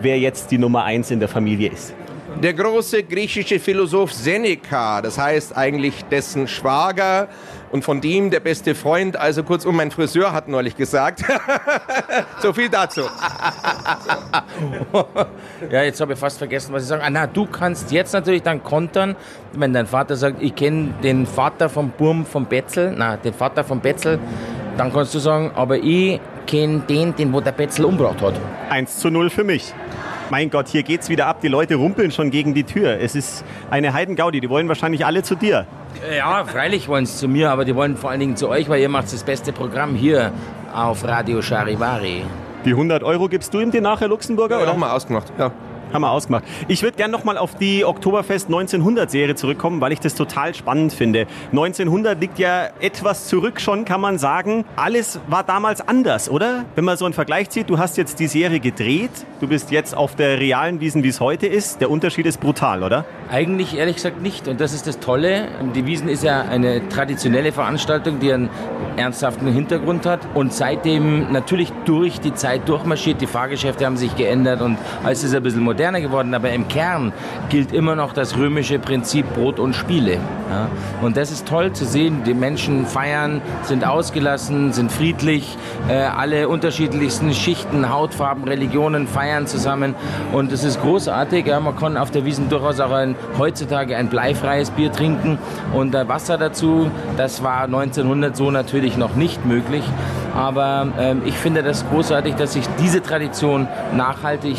wer 0.00 0.18
jetzt 0.18 0.50
die 0.50 0.58
Nummer 0.58 0.84
eins 0.84 1.10
in 1.10 1.18
der 1.18 1.28
Familie 1.28 1.70
ist. 1.70 1.94
Der 2.42 2.52
große 2.52 3.02
griechische 3.02 3.58
Philosoph 3.58 4.12
Seneca, 4.12 5.00
das 5.00 5.18
heißt 5.18 5.56
eigentlich 5.56 6.04
dessen 6.10 6.46
Schwager 6.46 7.28
und 7.72 7.82
von 7.82 8.02
dem 8.02 8.30
der 8.30 8.40
beste 8.40 8.74
Freund, 8.74 9.16
also 9.16 9.42
kurzum, 9.42 9.76
mein 9.76 9.90
Friseur 9.90 10.32
hat 10.32 10.46
neulich 10.46 10.76
gesagt. 10.76 11.24
so 12.42 12.52
viel 12.52 12.68
dazu. 12.68 13.00
ja, 15.70 15.82
jetzt 15.82 15.98
habe 15.98 16.12
ich 16.12 16.18
fast 16.18 16.36
vergessen, 16.36 16.74
was 16.74 16.82
ich 16.82 16.88
sage. 16.88 17.02
Ah, 17.02 17.08
na, 17.08 17.26
du 17.26 17.46
kannst 17.46 17.90
jetzt 17.90 18.12
natürlich 18.12 18.42
dann 18.42 18.62
kontern, 18.62 19.16
wenn 19.54 19.72
dein 19.72 19.86
Vater 19.86 20.14
sagt, 20.14 20.42
ich 20.42 20.54
kenne 20.54 20.92
den 21.02 21.24
Vater 21.24 21.70
vom 21.70 21.88
Burm 21.88 22.26
vom 22.26 22.44
Betzel, 22.44 22.92
na, 22.94 23.16
den 23.16 23.32
Vater 23.32 23.64
vom 23.64 23.80
Betzel, 23.80 24.18
dann 24.76 24.92
kannst 24.92 25.14
du 25.14 25.20
sagen, 25.20 25.52
aber 25.54 25.78
ich 25.78 26.20
kenne 26.46 26.80
den, 26.80 27.16
den 27.16 27.32
wo 27.32 27.40
der 27.40 27.52
Betzel 27.52 27.86
umgebracht 27.86 28.20
hat. 28.20 28.34
1 28.68 28.98
zu 28.98 29.10
0 29.10 29.30
für 29.30 29.44
mich. 29.44 29.72
Mein 30.30 30.50
Gott, 30.50 30.68
hier 30.68 30.82
geht's 30.82 31.08
wieder 31.08 31.26
ab. 31.26 31.40
Die 31.40 31.48
Leute 31.48 31.76
rumpeln 31.76 32.10
schon 32.10 32.30
gegen 32.30 32.52
die 32.52 32.64
Tür. 32.64 32.98
Es 33.00 33.14
ist 33.14 33.44
eine 33.70 33.92
Heidengaudi. 33.92 34.40
Die 34.40 34.50
wollen 34.50 34.68
wahrscheinlich 34.68 35.06
alle 35.06 35.22
zu 35.22 35.36
dir. 35.36 35.66
Ja, 36.16 36.44
freilich 36.44 36.88
wollen 36.88 37.06
sie 37.06 37.16
zu 37.16 37.28
mir, 37.28 37.50
aber 37.50 37.64
die 37.64 37.74
wollen 37.74 37.96
vor 37.96 38.10
allen 38.10 38.20
Dingen 38.20 38.36
zu 38.36 38.48
euch, 38.48 38.68
weil 38.68 38.80
ihr 38.80 38.88
macht 38.88 39.12
das 39.12 39.22
beste 39.22 39.52
Programm 39.52 39.94
hier 39.94 40.32
auf 40.74 41.04
Radio 41.04 41.40
Charivari. 41.40 42.24
Die 42.64 42.70
100 42.70 43.04
Euro 43.04 43.28
gibst 43.28 43.54
du 43.54 43.60
ihm 43.60 43.70
dir 43.70 43.80
nachher, 43.80 44.08
Luxemburger? 44.08 44.56
Ja, 44.56 44.64
oder? 44.64 44.76
wir 44.76 44.92
ausgemacht. 44.92 45.32
Ja. 45.38 45.52
Haben 45.92 46.02
wir 46.02 46.10
ausgemacht. 46.10 46.44
Ich 46.66 46.82
würde 46.82 46.96
gerne 46.96 47.12
nochmal 47.12 47.38
auf 47.38 47.54
die 47.54 47.84
Oktoberfest 47.84 48.48
1900 48.48 49.08
Serie 49.08 49.36
zurückkommen, 49.36 49.80
weil 49.80 49.92
ich 49.92 50.00
das 50.00 50.16
total 50.16 50.52
spannend 50.54 50.92
finde. 50.92 51.26
1900 51.52 52.20
liegt 52.20 52.40
ja 52.40 52.70
etwas 52.80 53.28
zurück 53.28 53.60
schon, 53.60 53.84
kann 53.84 54.00
man 54.00 54.18
sagen. 54.18 54.64
Alles 54.74 55.20
war 55.28 55.44
damals 55.44 55.86
anders, 55.86 56.28
oder? 56.28 56.64
Wenn 56.74 56.84
man 56.84 56.96
so 56.96 57.04
einen 57.04 57.14
Vergleich 57.14 57.50
zieht, 57.50 57.70
du 57.70 57.78
hast 57.78 57.96
jetzt 57.98 58.18
die 58.18 58.26
Serie 58.26 58.58
gedreht, 58.58 59.12
du 59.40 59.46
bist 59.46 59.70
jetzt 59.70 59.96
auf 59.96 60.16
der 60.16 60.40
realen 60.40 60.80
Wiesen, 60.80 61.04
wie 61.04 61.08
es 61.08 61.20
heute 61.20 61.46
ist. 61.46 61.80
Der 61.80 61.88
Unterschied 61.88 62.26
ist 62.26 62.40
brutal, 62.40 62.82
oder? 62.82 63.04
Eigentlich 63.30 63.76
ehrlich 63.76 63.96
gesagt 63.96 64.20
nicht. 64.20 64.48
Und 64.48 64.60
das 64.60 64.72
ist 64.72 64.88
das 64.88 64.98
Tolle. 64.98 65.46
Die 65.74 65.86
Wiesen 65.86 66.08
ist 66.08 66.24
ja 66.24 66.42
eine 66.42 66.88
traditionelle 66.88 67.52
Veranstaltung, 67.52 68.18
die 68.18 68.32
einen 68.32 68.50
ernsthaften 68.96 69.52
Hintergrund 69.52 70.04
hat 70.04 70.20
und 70.34 70.52
seitdem 70.52 71.30
natürlich 71.30 71.72
durch 71.84 72.20
die 72.20 72.34
Zeit 72.34 72.68
durchmarschiert. 72.68 73.20
Die 73.20 73.26
Fahrgeschäfte 73.26 73.86
haben 73.86 73.96
sich 73.96 74.16
geändert 74.16 74.62
und 74.62 74.78
alles 75.04 75.22
ist 75.22 75.34
ein 75.34 75.42
bisschen 75.42 75.62
moderner 75.62 75.75
moderner 75.76 76.00
geworden, 76.00 76.32
aber 76.32 76.52
im 76.52 76.68
Kern 76.68 77.12
gilt 77.50 77.70
immer 77.70 77.96
noch 77.96 78.14
das 78.14 78.38
römische 78.38 78.78
Prinzip 78.78 79.26
Brot 79.34 79.58
und 79.58 79.74
Spiele. 79.74 80.14
Ja? 80.48 80.68
Und 81.02 81.18
das 81.18 81.30
ist 81.30 81.46
toll 81.46 81.70
zu 81.74 81.84
sehen. 81.84 82.22
Die 82.24 82.32
Menschen 82.32 82.86
feiern, 82.86 83.42
sind 83.62 83.86
ausgelassen, 83.86 84.72
sind 84.72 84.90
friedlich. 84.90 85.58
Äh, 85.90 85.98
alle 85.98 86.48
unterschiedlichsten 86.48 87.34
Schichten, 87.34 87.90
Hautfarben, 87.90 88.44
Religionen 88.44 89.06
feiern 89.06 89.46
zusammen. 89.46 89.94
Und 90.32 90.50
es 90.50 90.64
ist 90.64 90.80
großartig. 90.80 91.44
Ja? 91.46 91.60
Man 91.60 91.76
kann 91.76 91.98
auf 91.98 92.10
der 92.10 92.24
Wiesen 92.24 92.48
durchaus 92.48 92.80
auch 92.80 92.92
ein, 92.92 93.14
heutzutage 93.36 93.98
ein 93.98 94.08
bleifreies 94.08 94.70
Bier 94.70 94.90
trinken 94.90 95.36
und 95.74 95.94
äh, 95.94 96.08
Wasser 96.08 96.38
dazu. 96.38 96.90
Das 97.18 97.42
war 97.42 97.64
1900 97.64 98.34
so 98.34 98.50
natürlich 98.50 98.96
noch 98.96 99.14
nicht 99.14 99.44
möglich. 99.44 99.84
Aber 100.36 100.88
ähm, 100.98 101.22
ich 101.24 101.34
finde 101.34 101.62
das 101.62 101.88
großartig, 101.88 102.34
dass 102.34 102.52
sich 102.52 102.66
diese 102.78 103.02
Tradition 103.02 103.66
nachhaltig 103.94 104.56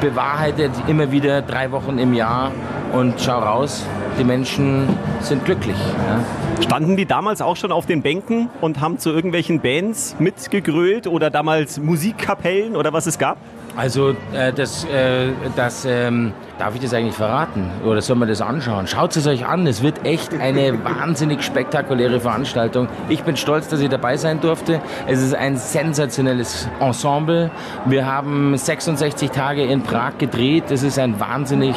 bewahrheitet, 0.00 0.70
immer 0.86 1.10
wieder 1.12 1.40
drei 1.40 1.72
Wochen 1.72 1.98
im 1.98 2.12
Jahr. 2.12 2.52
Und 2.92 3.14
schau 3.20 3.38
raus, 3.38 3.84
die 4.18 4.24
Menschen 4.24 4.86
sind 5.20 5.44
glücklich. 5.44 5.76
Ja. 5.76 6.62
Standen 6.62 6.96
die 6.96 7.06
damals 7.06 7.40
auch 7.40 7.56
schon 7.56 7.72
auf 7.72 7.86
den 7.86 8.02
Bänken 8.02 8.50
und 8.60 8.80
haben 8.80 8.98
zu 8.98 9.10
irgendwelchen 9.10 9.60
Bands 9.60 10.14
mitgegrölt 10.18 11.06
oder 11.06 11.30
damals 11.30 11.80
Musikkapellen 11.80 12.76
oder 12.76 12.92
was 12.92 13.06
es 13.06 13.18
gab? 13.18 13.38
Also 13.76 14.10
äh, 14.32 14.52
das, 14.52 14.84
äh, 14.84 15.30
das 15.56 15.84
ähm, 15.84 16.32
darf 16.58 16.74
ich 16.74 16.80
das 16.80 16.94
eigentlich 16.94 17.14
verraten 17.14 17.70
oder 17.84 18.00
soll 18.00 18.16
man 18.16 18.28
das 18.28 18.40
anschauen? 18.40 18.86
Schaut 18.86 19.16
es 19.16 19.26
euch 19.26 19.46
an, 19.46 19.66
es 19.66 19.82
wird 19.82 20.04
echt 20.04 20.34
eine 20.34 20.84
wahnsinnig 20.84 21.42
spektakuläre 21.42 22.20
Veranstaltung. 22.20 22.88
Ich 23.08 23.22
bin 23.22 23.36
stolz, 23.36 23.68
dass 23.68 23.80
ich 23.80 23.88
dabei 23.88 24.16
sein 24.16 24.40
durfte. 24.40 24.80
Es 25.06 25.20
ist 25.20 25.34
ein 25.34 25.56
sensationelles 25.56 26.68
Ensemble. 26.80 27.50
Wir 27.86 28.06
haben 28.06 28.56
66 28.56 29.30
Tage 29.30 29.64
in 29.64 29.82
Prag 29.82 30.18
gedreht. 30.18 30.70
Es 30.70 30.82
ist 30.82 30.98
ein 30.98 31.18
wahnsinnig 31.20 31.76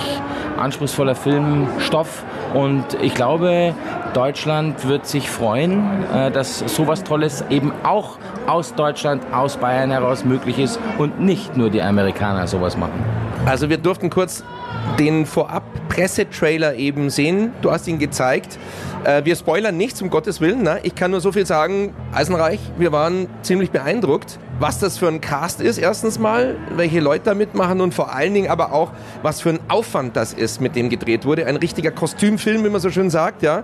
anspruchsvoller 0.58 1.16
Filmstoff 1.16 2.24
und 2.54 2.86
ich 3.02 3.14
glaube, 3.14 3.74
Deutschland 4.14 4.88
wird 4.88 5.06
sich 5.06 5.30
freuen, 5.30 6.04
äh, 6.14 6.32
dass 6.32 6.60
sowas 6.60 7.04
Tolles 7.04 7.44
eben 7.50 7.72
auch 7.84 8.18
aus 8.48 8.74
Deutschland, 8.74 9.22
aus 9.32 9.58
Bayern 9.58 9.92
heraus 9.92 10.26
möglich 10.26 10.58
ist 10.58 10.80
und 10.98 11.20
nicht 11.20 11.56
nur 11.58 11.70
die 11.70 11.82
Amerikaner 11.82 12.48
sowas 12.48 12.78
machen. 12.78 13.27
Also 13.48 13.70
wir 13.70 13.78
durften 13.78 14.10
kurz 14.10 14.44
den 15.00 15.26
Vorab-Pressetrailer 15.26 16.76
eben 16.76 17.10
sehen. 17.10 17.54
Du 17.62 17.72
hast 17.72 17.88
ihn 17.88 17.98
gezeigt. 17.98 18.60
Äh, 19.06 19.24
wir 19.24 19.38
spoilern 19.38 19.78
nichts, 19.78 20.02
um 20.02 20.10
Gottes 20.10 20.42
Willen. 20.42 20.64
Ne? 20.64 20.82
Ich 20.84 20.96
kann 20.96 21.12
nur 21.12 21.22
so 21.22 21.32
viel 21.32 21.46
sagen, 21.46 21.94
Eisenreich, 22.14 22.60
wir 22.78 22.92
waren 22.92 23.28
ziemlich 23.44 23.72
beeindruckt, 23.72 24.38
was 24.60 24.80
das 24.80 24.98
für 24.98 25.08
ein 25.08 25.22
Cast 25.22 25.62
ist, 25.62 25.78
erstens 25.78 26.20
mal, 26.20 26.58
welche 26.76 27.00
Leute 27.00 27.24
da 27.24 27.34
mitmachen 27.36 27.80
und 27.80 27.94
vor 27.94 28.14
allen 28.14 28.34
Dingen 28.34 28.50
aber 28.50 28.74
auch, 28.74 28.92
was 29.22 29.40
für 29.40 29.52
ein 29.52 29.60
Aufwand 29.70 30.18
das 30.18 30.34
ist, 30.34 30.60
mit 30.60 30.76
dem 30.76 30.90
gedreht 30.90 31.24
wurde. 31.24 31.46
Ein 31.46 31.56
richtiger 31.56 31.92
Kostümfilm, 31.92 32.66
wie 32.66 32.70
man 32.70 32.82
so 32.82 32.90
schön 32.90 33.10
sagt, 33.10 33.44
ja. 33.44 33.64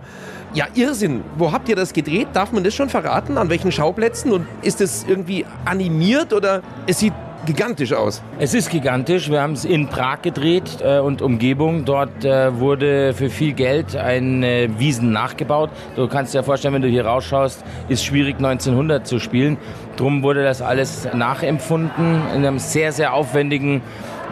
Ja, 0.54 0.68
Irrsinn. 0.76 1.26
Wo 1.38 1.52
habt 1.52 1.68
ihr 1.68 1.76
das 1.76 1.92
gedreht? 1.92 2.30
Darf 2.32 2.54
man 2.54 2.64
das 2.64 2.74
schon 2.74 2.88
verraten? 2.88 3.38
An 3.38 3.50
welchen 3.50 3.74
Schauplätzen? 3.74 4.32
Und 4.32 4.48
ist 4.62 4.80
es 4.80 5.04
irgendwie 5.06 5.46
animiert 5.66 6.32
oder 6.32 6.62
es 6.88 7.00
sieht 7.00 7.14
gigantisch 7.46 7.94
aus. 7.94 8.22
Es 8.40 8.54
ist 8.54 8.70
gigantisch. 8.70 9.30
Wir 9.30 9.42
haben 9.42 9.54
es 9.54 9.66
in 9.66 9.88
Prag 9.88 10.22
gedreht 10.22 10.80
äh, 10.82 11.00
und 11.00 11.22
Umgebung. 11.22 11.86
Dort 11.86 12.24
äh, 12.24 12.58
wurde 12.60 13.14
für 13.14 13.30
viel 13.30 13.54
Geld 13.54 13.96
ein 13.96 14.44
äh, 14.44 14.70
Wiesen 14.78 15.12
nachgebaut. 15.12 15.70
Du 15.96 16.08
kannst 16.08 16.34
dir 16.34 16.44
vorstellen, 16.44 16.74
wenn 16.74 16.82
du 16.82 16.88
hier 16.88 17.06
rausschaust, 17.06 17.64
ist 17.90 18.06
schwierig 18.06 18.38
1900 18.38 19.06
zu 19.06 19.20
spielen. 19.20 19.58
Drum 19.98 20.24
wurde 20.24 20.44
das 20.44 20.62
alles 20.62 21.08
nachempfunden 21.14 22.22
in 22.34 22.46
einem 22.46 22.60
sehr, 22.60 22.92
sehr 22.92 23.14
aufwendigen 23.14 23.82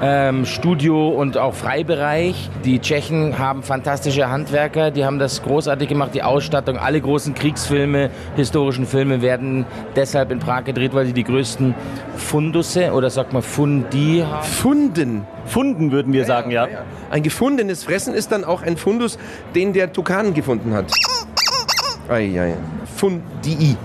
ähm, 0.01 0.45
Studio 0.45 1.09
und 1.09 1.37
auch 1.37 1.53
Freibereich. 1.53 2.49
Die 2.65 2.79
Tschechen 2.79 3.37
haben 3.37 3.63
fantastische 3.63 4.29
Handwerker, 4.29 4.91
die 4.91 5.05
haben 5.05 5.19
das 5.19 5.41
großartig 5.43 5.89
gemacht, 5.89 6.11
die 6.13 6.23
Ausstattung. 6.23 6.77
Alle 6.77 7.01
großen 7.01 7.33
Kriegsfilme, 7.33 8.09
historischen 8.35 8.85
Filme 8.85 9.21
werden 9.21 9.65
deshalb 9.95 10.31
in 10.31 10.39
Prag 10.39 10.63
gedreht, 10.63 10.93
weil 10.93 11.05
sie 11.05 11.13
die 11.13 11.23
größten 11.23 11.75
Fundusse 12.15 12.91
oder 12.93 13.09
sagt 13.09 13.33
man 13.33 13.41
Fundi 13.41 14.23
haben. 14.27 14.43
Funden. 14.43 15.27
Funden 15.45 15.91
würden 15.91 16.13
wir 16.13 16.25
sagen, 16.25 16.51
ja. 16.51 16.67
Ein 17.09 17.23
gefundenes 17.23 17.83
Fressen 17.83 18.13
ist 18.13 18.31
dann 18.31 18.43
auch 18.43 18.61
ein 18.61 18.77
Fundus, 18.77 19.17
den 19.55 19.73
der 19.73 19.91
Tukan 19.91 20.33
gefunden 20.33 20.73
hat. 20.73 20.91
Eieiei. 22.09 22.55
Fundi. 22.95 23.77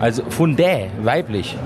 Also 0.00 0.22
Fundä, 0.30 0.88
weiblich. 1.02 1.58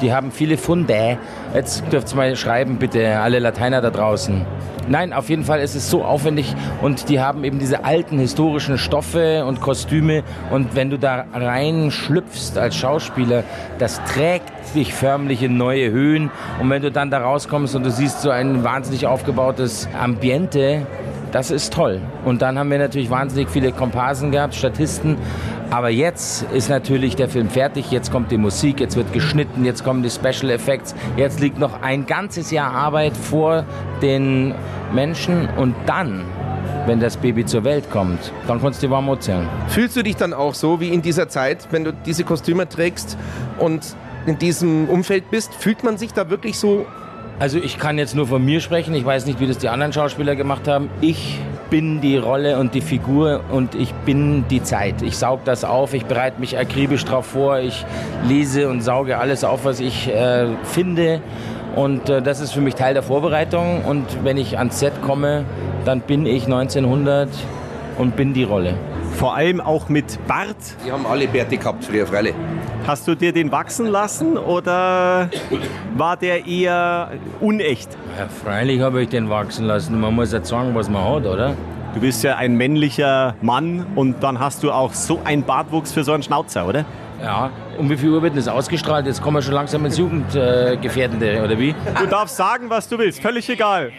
Die 0.00 0.12
haben 0.12 0.30
viele 0.30 0.56
Fundä. 0.56 1.18
Jetzt 1.52 1.82
dürft 1.92 2.12
ihr 2.12 2.16
mal 2.16 2.36
schreiben, 2.36 2.76
bitte, 2.76 3.18
alle 3.18 3.40
Lateiner 3.40 3.80
da 3.80 3.90
draußen. 3.90 4.46
Nein, 4.88 5.12
auf 5.12 5.28
jeden 5.28 5.44
Fall 5.44 5.60
ist 5.60 5.74
es 5.74 5.90
so 5.90 6.04
aufwendig 6.04 6.54
und 6.82 7.08
die 7.08 7.20
haben 7.20 7.44
eben 7.44 7.58
diese 7.58 7.84
alten 7.84 8.18
historischen 8.18 8.78
Stoffe 8.78 9.44
und 9.44 9.60
Kostüme 9.60 10.22
und 10.50 10.74
wenn 10.74 10.90
du 10.90 10.98
da 10.98 11.26
reinschlüpfst 11.32 12.56
als 12.56 12.76
Schauspieler, 12.76 13.44
das 13.78 14.02
trägt 14.04 14.52
dich 14.74 14.94
förmlich 14.94 15.42
in 15.42 15.56
neue 15.56 15.90
Höhen 15.90 16.30
und 16.60 16.70
wenn 16.70 16.82
du 16.82 16.90
dann 16.90 17.10
da 17.10 17.18
rauskommst 17.18 17.76
und 17.76 17.84
du 17.84 17.90
siehst 17.90 18.22
so 18.22 18.30
ein 18.30 18.64
wahnsinnig 18.64 19.06
aufgebautes 19.06 19.88
Ambiente, 19.96 20.86
das 21.32 21.50
ist 21.50 21.72
toll. 21.72 22.00
Und 22.24 22.42
dann 22.42 22.58
haben 22.58 22.70
wir 22.70 22.78
natürlich 22.78 23.10
wahnsinnig 23.10 23.48
viele 23.48 23.72
Komparsen 23.72 24.30
gehabt, 24.30 24.54
Statisten. 24.54 25.16
Aber 25.70 25.88
jetzt 25.88 26.44
ist 26.52 26.68
natürlich 26.68 27.14
der 27.14 27.28
Film 27.28 27.48
fertig, 27.48 27.92
jetzt 27.92 28.10
kommt 28.10 28.32
die 28.32 28.38
Musik, 28.38 28.80
jetzt 28.80 28.96
wird 28.96 29.12
geschnitten, 29.12 29.64
jetzt 29.64 29.84
kommen 29.84 30.02
die 30.02 30.10
Special 30.10 30.50
Effects, 30.50 30.96
jetzt 31.16 31.38
liegt 31.38 31.60
noch 31.60 31.80
ein 31.80 32.06
ganzes 32.06 32.50
Jahr 32.50 32.72
Arbeit 32.72 33.16
vor 33.16 33.64
den 34.02 34.52
Menschen 34.92 35.48
und 35.56 35.74
dann 35.86 36.24
wenn 36.86 36.98
das 36.98 37.18
Baby 37.18 37.44
zur 37.44 37.62
Welt 37.62 37.90
kommt, 37.90 38.32
dann 38.48 38.60
kannst 38.60 38.82
du 38.82 38.86
die 38.86 38.90
warm 38.90 39.06
erzählen. 39.08 39.46
Fühlst 39.68 39.96
du 39.96 40.02
dich 40.02 40.16
dann 40.16 40.32
auch 40.32 40.54
so 40.54 40.80
wie 40.80 40.88
in 40.88 41.02
dieser 41.02 41.28
Zeit, 41.28 41.68
wenn 41.70 41.84
du 41.84 41.92
diese 41.92 42.24
Kostüme 42.24 42.68
trägst 42.68 43.18
und 43.58 43.94
in 44.26 44.38
diesem 44.38 44.88
Umfeld 44.88 45.30
bist, 45.30 45.54
fühlt 45.54 45.84
man 45.84 45.98
sich 45.98 46.12
da 46.14 46.30
wirklich 46.30 46.58
so 46.58 46.86
also 47.38 47.58
ich 47.58 47.78
kann 47.78 47.96
jetzt 47.96 48.14
nur 48.14 48.26
von 48.26 48.44
mir 48.44 48.60
sprechen. 48.60 48.94
Ich 48.94 49.04
weiß 49.04 49.24
nicht, 49.24 49.40
wie 49.40 49.46
das 49.46 49.56
die 49.56 49.70
anderen 49.70 49.94
Schauspieler 49.94 50.36
gemacht 50.36 50.68
haben. 50.68 50.90
Ich 51.00 51.38
bin 51.70 52.00
die 52.00 52.16
Rolle 52.16 52.58
und 52.58 52.74
die 52.74 52.80
Figur 52.80 53.40
und 53.50 53.74
ich 53.74 53.92
bin 54.04 54.44
die 54.50 54.62
Zeit. 54.62 55.02
Ich 55.02 55.16
saug 55.16 55.44
das 55.44 55.64
auf, 55.64 55.94
ich 55.94 56.04
bereite 56.04 56.40
mich 56.40 56.58
akribisch 56.58 57.04
darauf 57.04 57.26
vor, 57.26 57.60
ich 57.60 57.86
lese 58.28 58.68
und 58.68 58.82
sauge 58.82 59.18
alles 59.18 59.44
auf, 59.44 59.64
was 59.64 59.80
ich 59.80 60.08
äh, 60.08 60.46
finde. 60.64 61.22
Und 61.76 62.08
äh, 62.08 62.20
das 62.20 62.40
ist 62.40 62.52
für 62.52 62.60
mich 62.60 62.74
Teil 62.74 62.94
der 62.94 63.02
Vorbereitung. 63.02 63.84
Und 63.84 64.04
wenn 64.24 64.36
ich 64.36 64.58
ans 64.58 64.80
Set 64.80 65.00
komme, 65.02 65.44
dann 65.84 66.00
bin 66.00 66.26
ich 66.26 66.44
1900 66.44 67.28
und 67.98 68.16
bin 68.16 68.32
die 68.32 68.44
Rolle. 68.44 68.74
Vor 69.12 69.34
allem 69.34 69.60
auch 69.60 69.88
mit 69.88 70.18
Bart. 70.26 70.56
Die 70.86 70.92
haben 70.92 71.06
alle 71.06 71.26
Bärte 71.26 71.56
gehabt 71.56 71.84
früher, 71.84 72.06
freilich. 72.06 72.34
Hast 72.86 73.06
du 73.06 73.14
dir 73.14 73.32
den 73.32 73.52
wachsen 73.52 73.86
lassen 73.86 74.38
oder 74.38 75.28
war 75.96 76.16
der 76.16 76.46
eher 76.46 77.12
unecht? 77.40 77.96
Ja, 78.18 78.26
freilich 78.28 78.80
habe 78.80 79.02
ich 79.02 79.08
den 79.08 79.28
wachsen 79.28 79.66
lassen. 79.66 80.00
Man 80.00 80.14
muss 80.14 80.32
ja 80.32 80.42
sagen, 80.42 80.74
was 80.74 80.88
man 80.88 81.04
hat, 81.04 81.26
oder? 81.26 81.54
Du 81.94 82.00
bist 82.00 82.22
ja 82.22 82.36
ein 82.36 82.56
männlicher 82.56 83.34
Mann 83.42 83.84
und 83.96 84.22
dann 84.22 84.38
hast 84.38 84.62
du 84.62 84.70
auch 84.70 84.92
so 84.94 85.20
einen 85.24 85.42
Bartwuchs 85.42 85.92
für 85.92 86.04
so 86.04 86.12
einen 86.12 86.22
Schnauzer, 86.22 86.66
oder? 86.66 86.84
Ja. 87.22 87.50
Um 87.80 87.88
wie 87.88 87.96
viel 87.96 88.10
Uhr 88.10 88.20
wird 88.20 88.34
denn 88.34 88.44
das 88.44 88.46
ausgestrahlt? 88.46 89.06
Jetzt 89.06 89.22
kommen 89.22 89.38
wir 89.38 89.42
schon 89.42 89.54
langsam 89.54 89.86
ins 89.86 89.96
Jugendgefährdende, 89.96 91.38
äh, 91.38 91.40
oder 91.40 91.58
wie? 91.58 91.74
Du 91.98 92.06
darfst 92.06 92.36
sagen, 92.36 92.68
was 92.68 92.86
du 92.86 92.98
willst, 92.98 93.22
völlig 93.22 93.48
egal. 93.48 93.90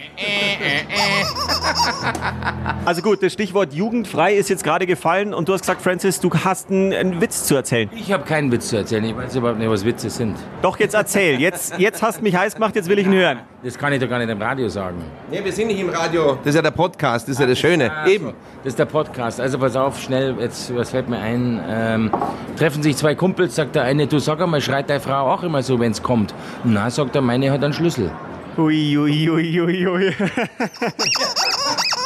Also 2.85 3.01
gut, 3.01 3.23
das 3.23 3.33
Stichwort 3.33 3.73
jugendfrei 3.73 4.35
ist 4.35 4.51
jetzt 4.51 4.63
gerade 4.63 4.85
gefallen 4.85 5.33
und 5.33 5.49
du 5.49 5.53
hast 5.53 5.61
gesagt, 5.61 5.81
Francis, 5.81 6.19
du 6.19 6.29
hast 6.31 6.69
einen, 6.69 6.93
einen 6.93 7.21
Witz 7.21 7.45
zu 7.45 7.55
erzählen. 7.55 7.89
Ich 7.95 8.11
habe 8.11 8.23
keinen 8.23 8.51
Witz 8.51 8.69
zu 8.69 8.77
erzählen. 8.77 9.03
Ich 9.03 9.17
weiß 9.17 9.35
überhaupt 9.35 9.57
nicht, 9.57 9.69
was 9.71 9.83
Witze 9.83 10.11
sind. 10.11 10.37
Doch, 10.61 10.77
jetzt 10.77 10.93
erzähl. 10.93 11.39
Jetzt, 11.41 11.79
jetzt 11.79 12.03
hast 12.03 12.19
du 12.19 12.23
mich 12.23 12.35
heiß 12.35 12.53
gemacht, 12.53 12.75
jetzt 12.75 12.87
will 12.87 12.99
ich 12.99 13.07
ihn 13.07 13.13
hören. 13.13 13.39
Das 13.63 13.77
kann 13.77 13.93
ich 13.93 13.99
doch 13.99 14.09
gar 14.09 14.19
nicht 14.19 14.29
im 14.29 14.41
Radio 14.41 14.69
sagen. 14.69 15.03
Nee, 15.29 15.43
wir 15.43 15.51
sind 15.51 15.67
nicht 15.67 15.79
im 15.79 15.89
Radio. 15.89 16.35
Das 16.37 16.47
ist 16.47 16.55
ja 16.55 16.61
der 16.61 16.71
Podcast, 16.71 17.27
das 17.27 17.33
ist 17.33 17.39
ja 17.39 17.47
das 17.47 17.57
Schöne. 17.57 17.91
Ah, 17.91 18.05
so. 18.05 18.11
Eben. 18.11 18.33
Das 18.63 18.73
ist 18.73 18.79
der 18.79 18.85
Podcast. 18.85 19.39
Also 19.39 19.57
pass 19.57 19.75
auf, 19.75 19.99
schnell, 19.99 20.35
jetzt, 20.39 20.75
was 20.75 20.91
fällt 20.91 21.09
mir 21.09 21.17
ein? 21.17 21.63
Ähm, 21.67 22.11
treffen 22.57 22.83
sich 22.83 22.95
zwei 22.97 23.15
Kumpels, 23.15 23.55
sagt 23.55 23.70
der 23.75 23.83
eine, 23.83 24.07
du 24.07 24.19
sag 24.19 24.41
einmal, 24.41 24.61
schreit 24.61 24.89
deine 24.89 24.99
Frau 24.99 25.31
auch 25.31 25.43
immer 25.43 25.63
so, 25.63 25.79
wenn's 25.79 26.01
kommt? 26.01 26.33
Na, 26.63 26.89
sagt 26.89 27.15
der, 27.15 27.21
meine 27.21 27.51
hat 27.51 27.63
einen 27.63 27.73
Schlüssel. 27.73 28.11
Ui, 28.57 28.97
ui, 28.97 29.29
ui, 29.29 29.61
ui, 29.61 29.87
ui. 29.87 30.13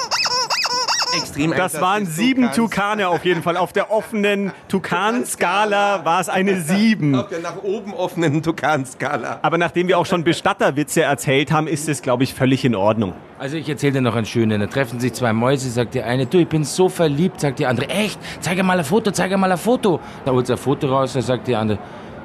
Extrem 1.18 1.52
Das 1.52 1.80
waren 1.82 2.06
sieben 2.06 2.52
Tukane 2.52 3.08
auf 3.08 3.26
jeden 3.26 3.42
Fall. 3.44 3.58
Auf 3.58 3.74
der 3.74 3.92
offenen 3.92 4.52
Tukan-Skala 4.68 6.06
war 6.06 6.22
es 6.22 6.30
eine 6.30 6.62
sieben. 6.62 7.16
Auf 7.16 7.30
der 7.30 7.40
nach 7.40 7.64
oben 7.64 7.94
offenen 7.94 8.42
Tukan-Skala. 8.42 9.40
Aber 9.42 9.58
nachdem 9.58 9.88
wir 9.88 9.98
auch 9.98 10.06
schon 10.06 10.24
Bestatterwitze 10.24 11.04
erzählt 11.04 11.52
haben, 11.52 11.68
ist 11.68 11.88
es, 11.90 12.02
glaube 12.02 12.24
ich, 12.24 12.34
völlig 12.34 12.66
in 12.66 12.76
Ordnung. 12.76 13.14
Also 13.38 13.58
ich 13.58 13.68
erzähle 13.70 13.94
dir 13.94 14.02
noch 14.02 14.16
einen 14.16 14.26
schönen. 14.26 14.60
Da 14.60 14.68
treffen 14.68 15.00
sich 15.00 15.14
zwei 15.14 15.34
Mäuse, 15.34 15.70
sagt 15.70 15.94
die 15.94 16.02
eine, 16.02 16.26
du, 16.26 16.40
ich 16.40 16.48
bin 16.48 16.64
so 16.64 16.90
verliebt, 16.90 17.42
sagt 17.42 17.60
die 17.60 17.66
andere, 17.66 17.90
echt? 17.90 18.20
Zeig 18.40 18.62
mal 18.64 18.80
ein 18.80 18.86
Foto, 18.86 19.12
zeig 19.12 19.36
mal 19.38 19.52
ein 19.52 19.58
Foto. 19.58 20.00
Da 20.24 20.32
holt 20.32 20.48
sie 20.48 20.54
ein 20.54 20.58
Foto 20.58 20.88
raus, 20.88 21.14
da 21.14 21.22
sagt 21.22 21.48
die 21.48 21.56
andere, 21.56 21.78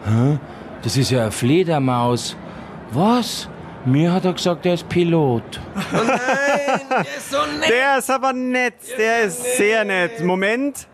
hä? 0.07 0.39
Das 0.83 0.97
ist 0.97 1.11
ja 1.11 1.23
eine 1.23 1.31
Fledermaus. 1.31 2.37
Was? 2.93 3.50
Mir 3.87 4.13
hat 4.13 4.27
er 4.27 4.35
gesagt, 4.35 4.67
er 4.67 4.75
ist 4.75 4.89
Pilot. 4.89 5.43
Der 5.93 7.01
ist 7.17 7.31
so 7.31 7.39
nett. 7.59 7.71
Der 7.71 7.99
ist 7.99 8.11
aber 8.11 8.33
nett. 8.33 8.75
Der 8.99 9.23
ist 9.23 9.43
sehr 9.57 9.85
nett. 9.85 10.21
Moment. 10.23 10.87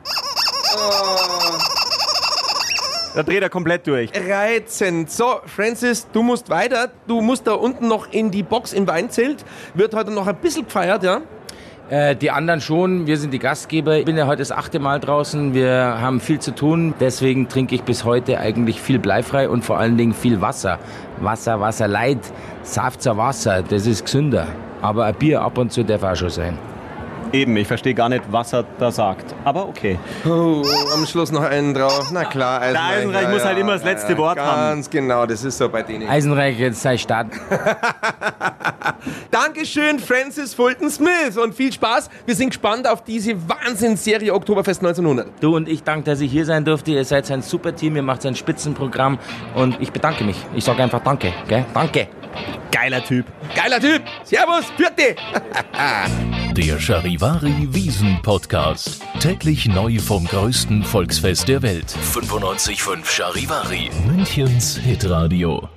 Da 3.14 3.22
dreht 3.22 3.42
er 3.42 3.50
komplett 3.50 3.86
durch. 3.86 4.10
Reizend. 4.14 5.10
So, 5.10 5.40
Francis, 5.46 6.06
du 6.12 6.22
musst 6.22 6.48
weiter. 6.48 6.90
Du 7.08 7.20
musst 7.20 7.46
da 7.46 7.54
unten 7.54 7.88
noch 7.88 8.12
in 8.12 8.30
die 8.30 8.42
Box 8.42 8.72
im 8.72 8.86
Weinzelt. 8.86 9.44
Wird 9.74 9.94
heute 9.94 10.12
noch 10.12 10.26
ein 10.26 10.36
bisschen 10.36 10.64
gefeiert, 10.64 11.02
ja? 11.02 11.22
Äh, 11.88 12.16
die 12.16 12.32
anderen 12.32 12.60
schon, 12.60 13.06
wir 13.06 13.16
sind 13.16 13.32
die 13.32 13.38
Gastgeber. 13.38 13.96
Ich 13.96 14.04
bin 14.04 14.16
ja 14.16 14.26
heute 14.26 14.38
das 14.38 14.50
achte 14.50 14.80
Mal 14.80 14.98
draußen. 14.98 15.54
Wir 15.54 16.00
haben 16.00 16.18
viel 16.20 16.40
zu 16.40 16.52
tun. 16.52 16.94
Deswegen 16.98 17.48
trinke 17.48 17.76
ich 17.76 17.82
bis 17.84 18.04
heute 18.04 18.40
eigentlich 18.40 18.80
viel 18.80 18.98
bleifrei 18.98 19.48
und 19.48 19.64
vor 19.64 19.78
allen 19.78 19.96
Dingen 19.96 20.12
viel 20.12 20.40
Wasser. 20.40 20.80
Wasser, 21.18 21.60
Wasser, 21.60 21.86
Leid, 21.86 22.18
Saftzer 22.62 23.16
Wasser, 23.16 23.62
das 23.62 23.86
ist 23.86 24.04
gesünder. 24.04 24.48
Aber 24.82 25.04
ein 25.04 25.14
Bier 25.14 25.42
ab 25.42 25.58
und 25.58 25.72
zu 25.72 25.84
darf 25.84 26.02
auch 26.02 26.16
schon 26.16 26.30
sein. 26.30 26.58
Eben, 27.32 27.56
ich 27.56 27.66
verstehe 27.66 27.94
gar 27.94 28.08
nicht, 28.08 28.24
was 28.30 28.52
er 28.52 28.64
da 28.78 28.90
sagt. 28.90 29.34
Aber 29.44 29.68
okay. 29.68 29.98
Oh, 30.24 30.62
am 30.94 31.06
Schluss 31.06 31.32
noch 31.32 31.42
einen 31.42 31.74
drauf. 31.74 32.10
Na 32.12 32.24
klar, 32.24 32.60
Eisenreich. 32.60 32.72
Der 32.72 32.98
Eisenreich 32.98 33.28
muss 33.30 33.44
halt 33.44 33.58
immer 33.58 33.72
das 33.72 33.84
letzte 33.84 34.16
Wort 34.18 34.36
ganz 34.36 34.48
haben. 34.48 34.70
Ganz 34.70 34.90
genau, 34.90 35.26
das 35.26 35.44
ist 35.44 35.58
so 35.58 35.68
bei 35.68 35.82
denen. 35.82 36.08
Eisenreich, 36.08 36.58
jetzt 36.58 36.82
sei 36.82 36.96
Start. 36.96 37.28
Dankeschön, 39.30 39.98
Francis 39.98 40.54
Fulton 40.54 40.90
Smith 40.90 41.36
und 41.42 41.54
viel 41.54 41.72
Spaß. 41.72 42.08
Wir 42.24 42.34
sind 42.34 42.50
gespannt 42.50 42.88
auf 42.88 43.04
diese 43.04 43.34
Wahnsinnsserie 43.48 44.32
Oktoberfest 44.32 44.80
1900. 44.80 45.28
Du 45.40 45.56
und 45.56 45.68
ich 45.68 45.82
danke, 45.82 46.04
dass 46.04 46.20
ich 46.20 46.30
hier 46.30 46.44
sein 46.44 46.64
durfte. 46.64 46.92
Ihr 46.92 47.04
seid 47.04 47.30
ein 47.30 47.42
super 47.42 47.74
Team, 47.74 47.96
ihr 47.96 48.02
macht 48.02 48.24
ein 48.26 48.34
Spitzenprogramm 48.34 49.18
und 49.54 49.80
ich 49.80 49.92
bedanke 49.92 50.24
mich. 50.24 50.36
Ich 50.54 50.64
sage 50.64 50.82
einfach 50.82 51.00
Danke. 51.02 51.32
Gell? 51.48 51.64
Danke. 51.72 52.08
Geiler 52.72 53.02
Typ. 53.02 53.26
Geiler 53.54 53.80
Typ. 53.80 54.02
Servus, 54.24 54.64
Pürte. 54.76 55.16
Der 56.56 56.80
Charivari 56.80 57.68
Wiesen 57.74 58.18
Podcast. 58.22 59.02
Täglich 59.20 59.66
neu 59.66 59.98
vom 59.98 60.24
größten 60.24 60.84
Volksfest 60.84 61.48
der 61.48 61.60
Welt. 61.60 61.94
95.5 62.14 63.04
Charivari. 63.04 63.90
Münchens 64.06 64.78
Hitradio. 64.78 65.68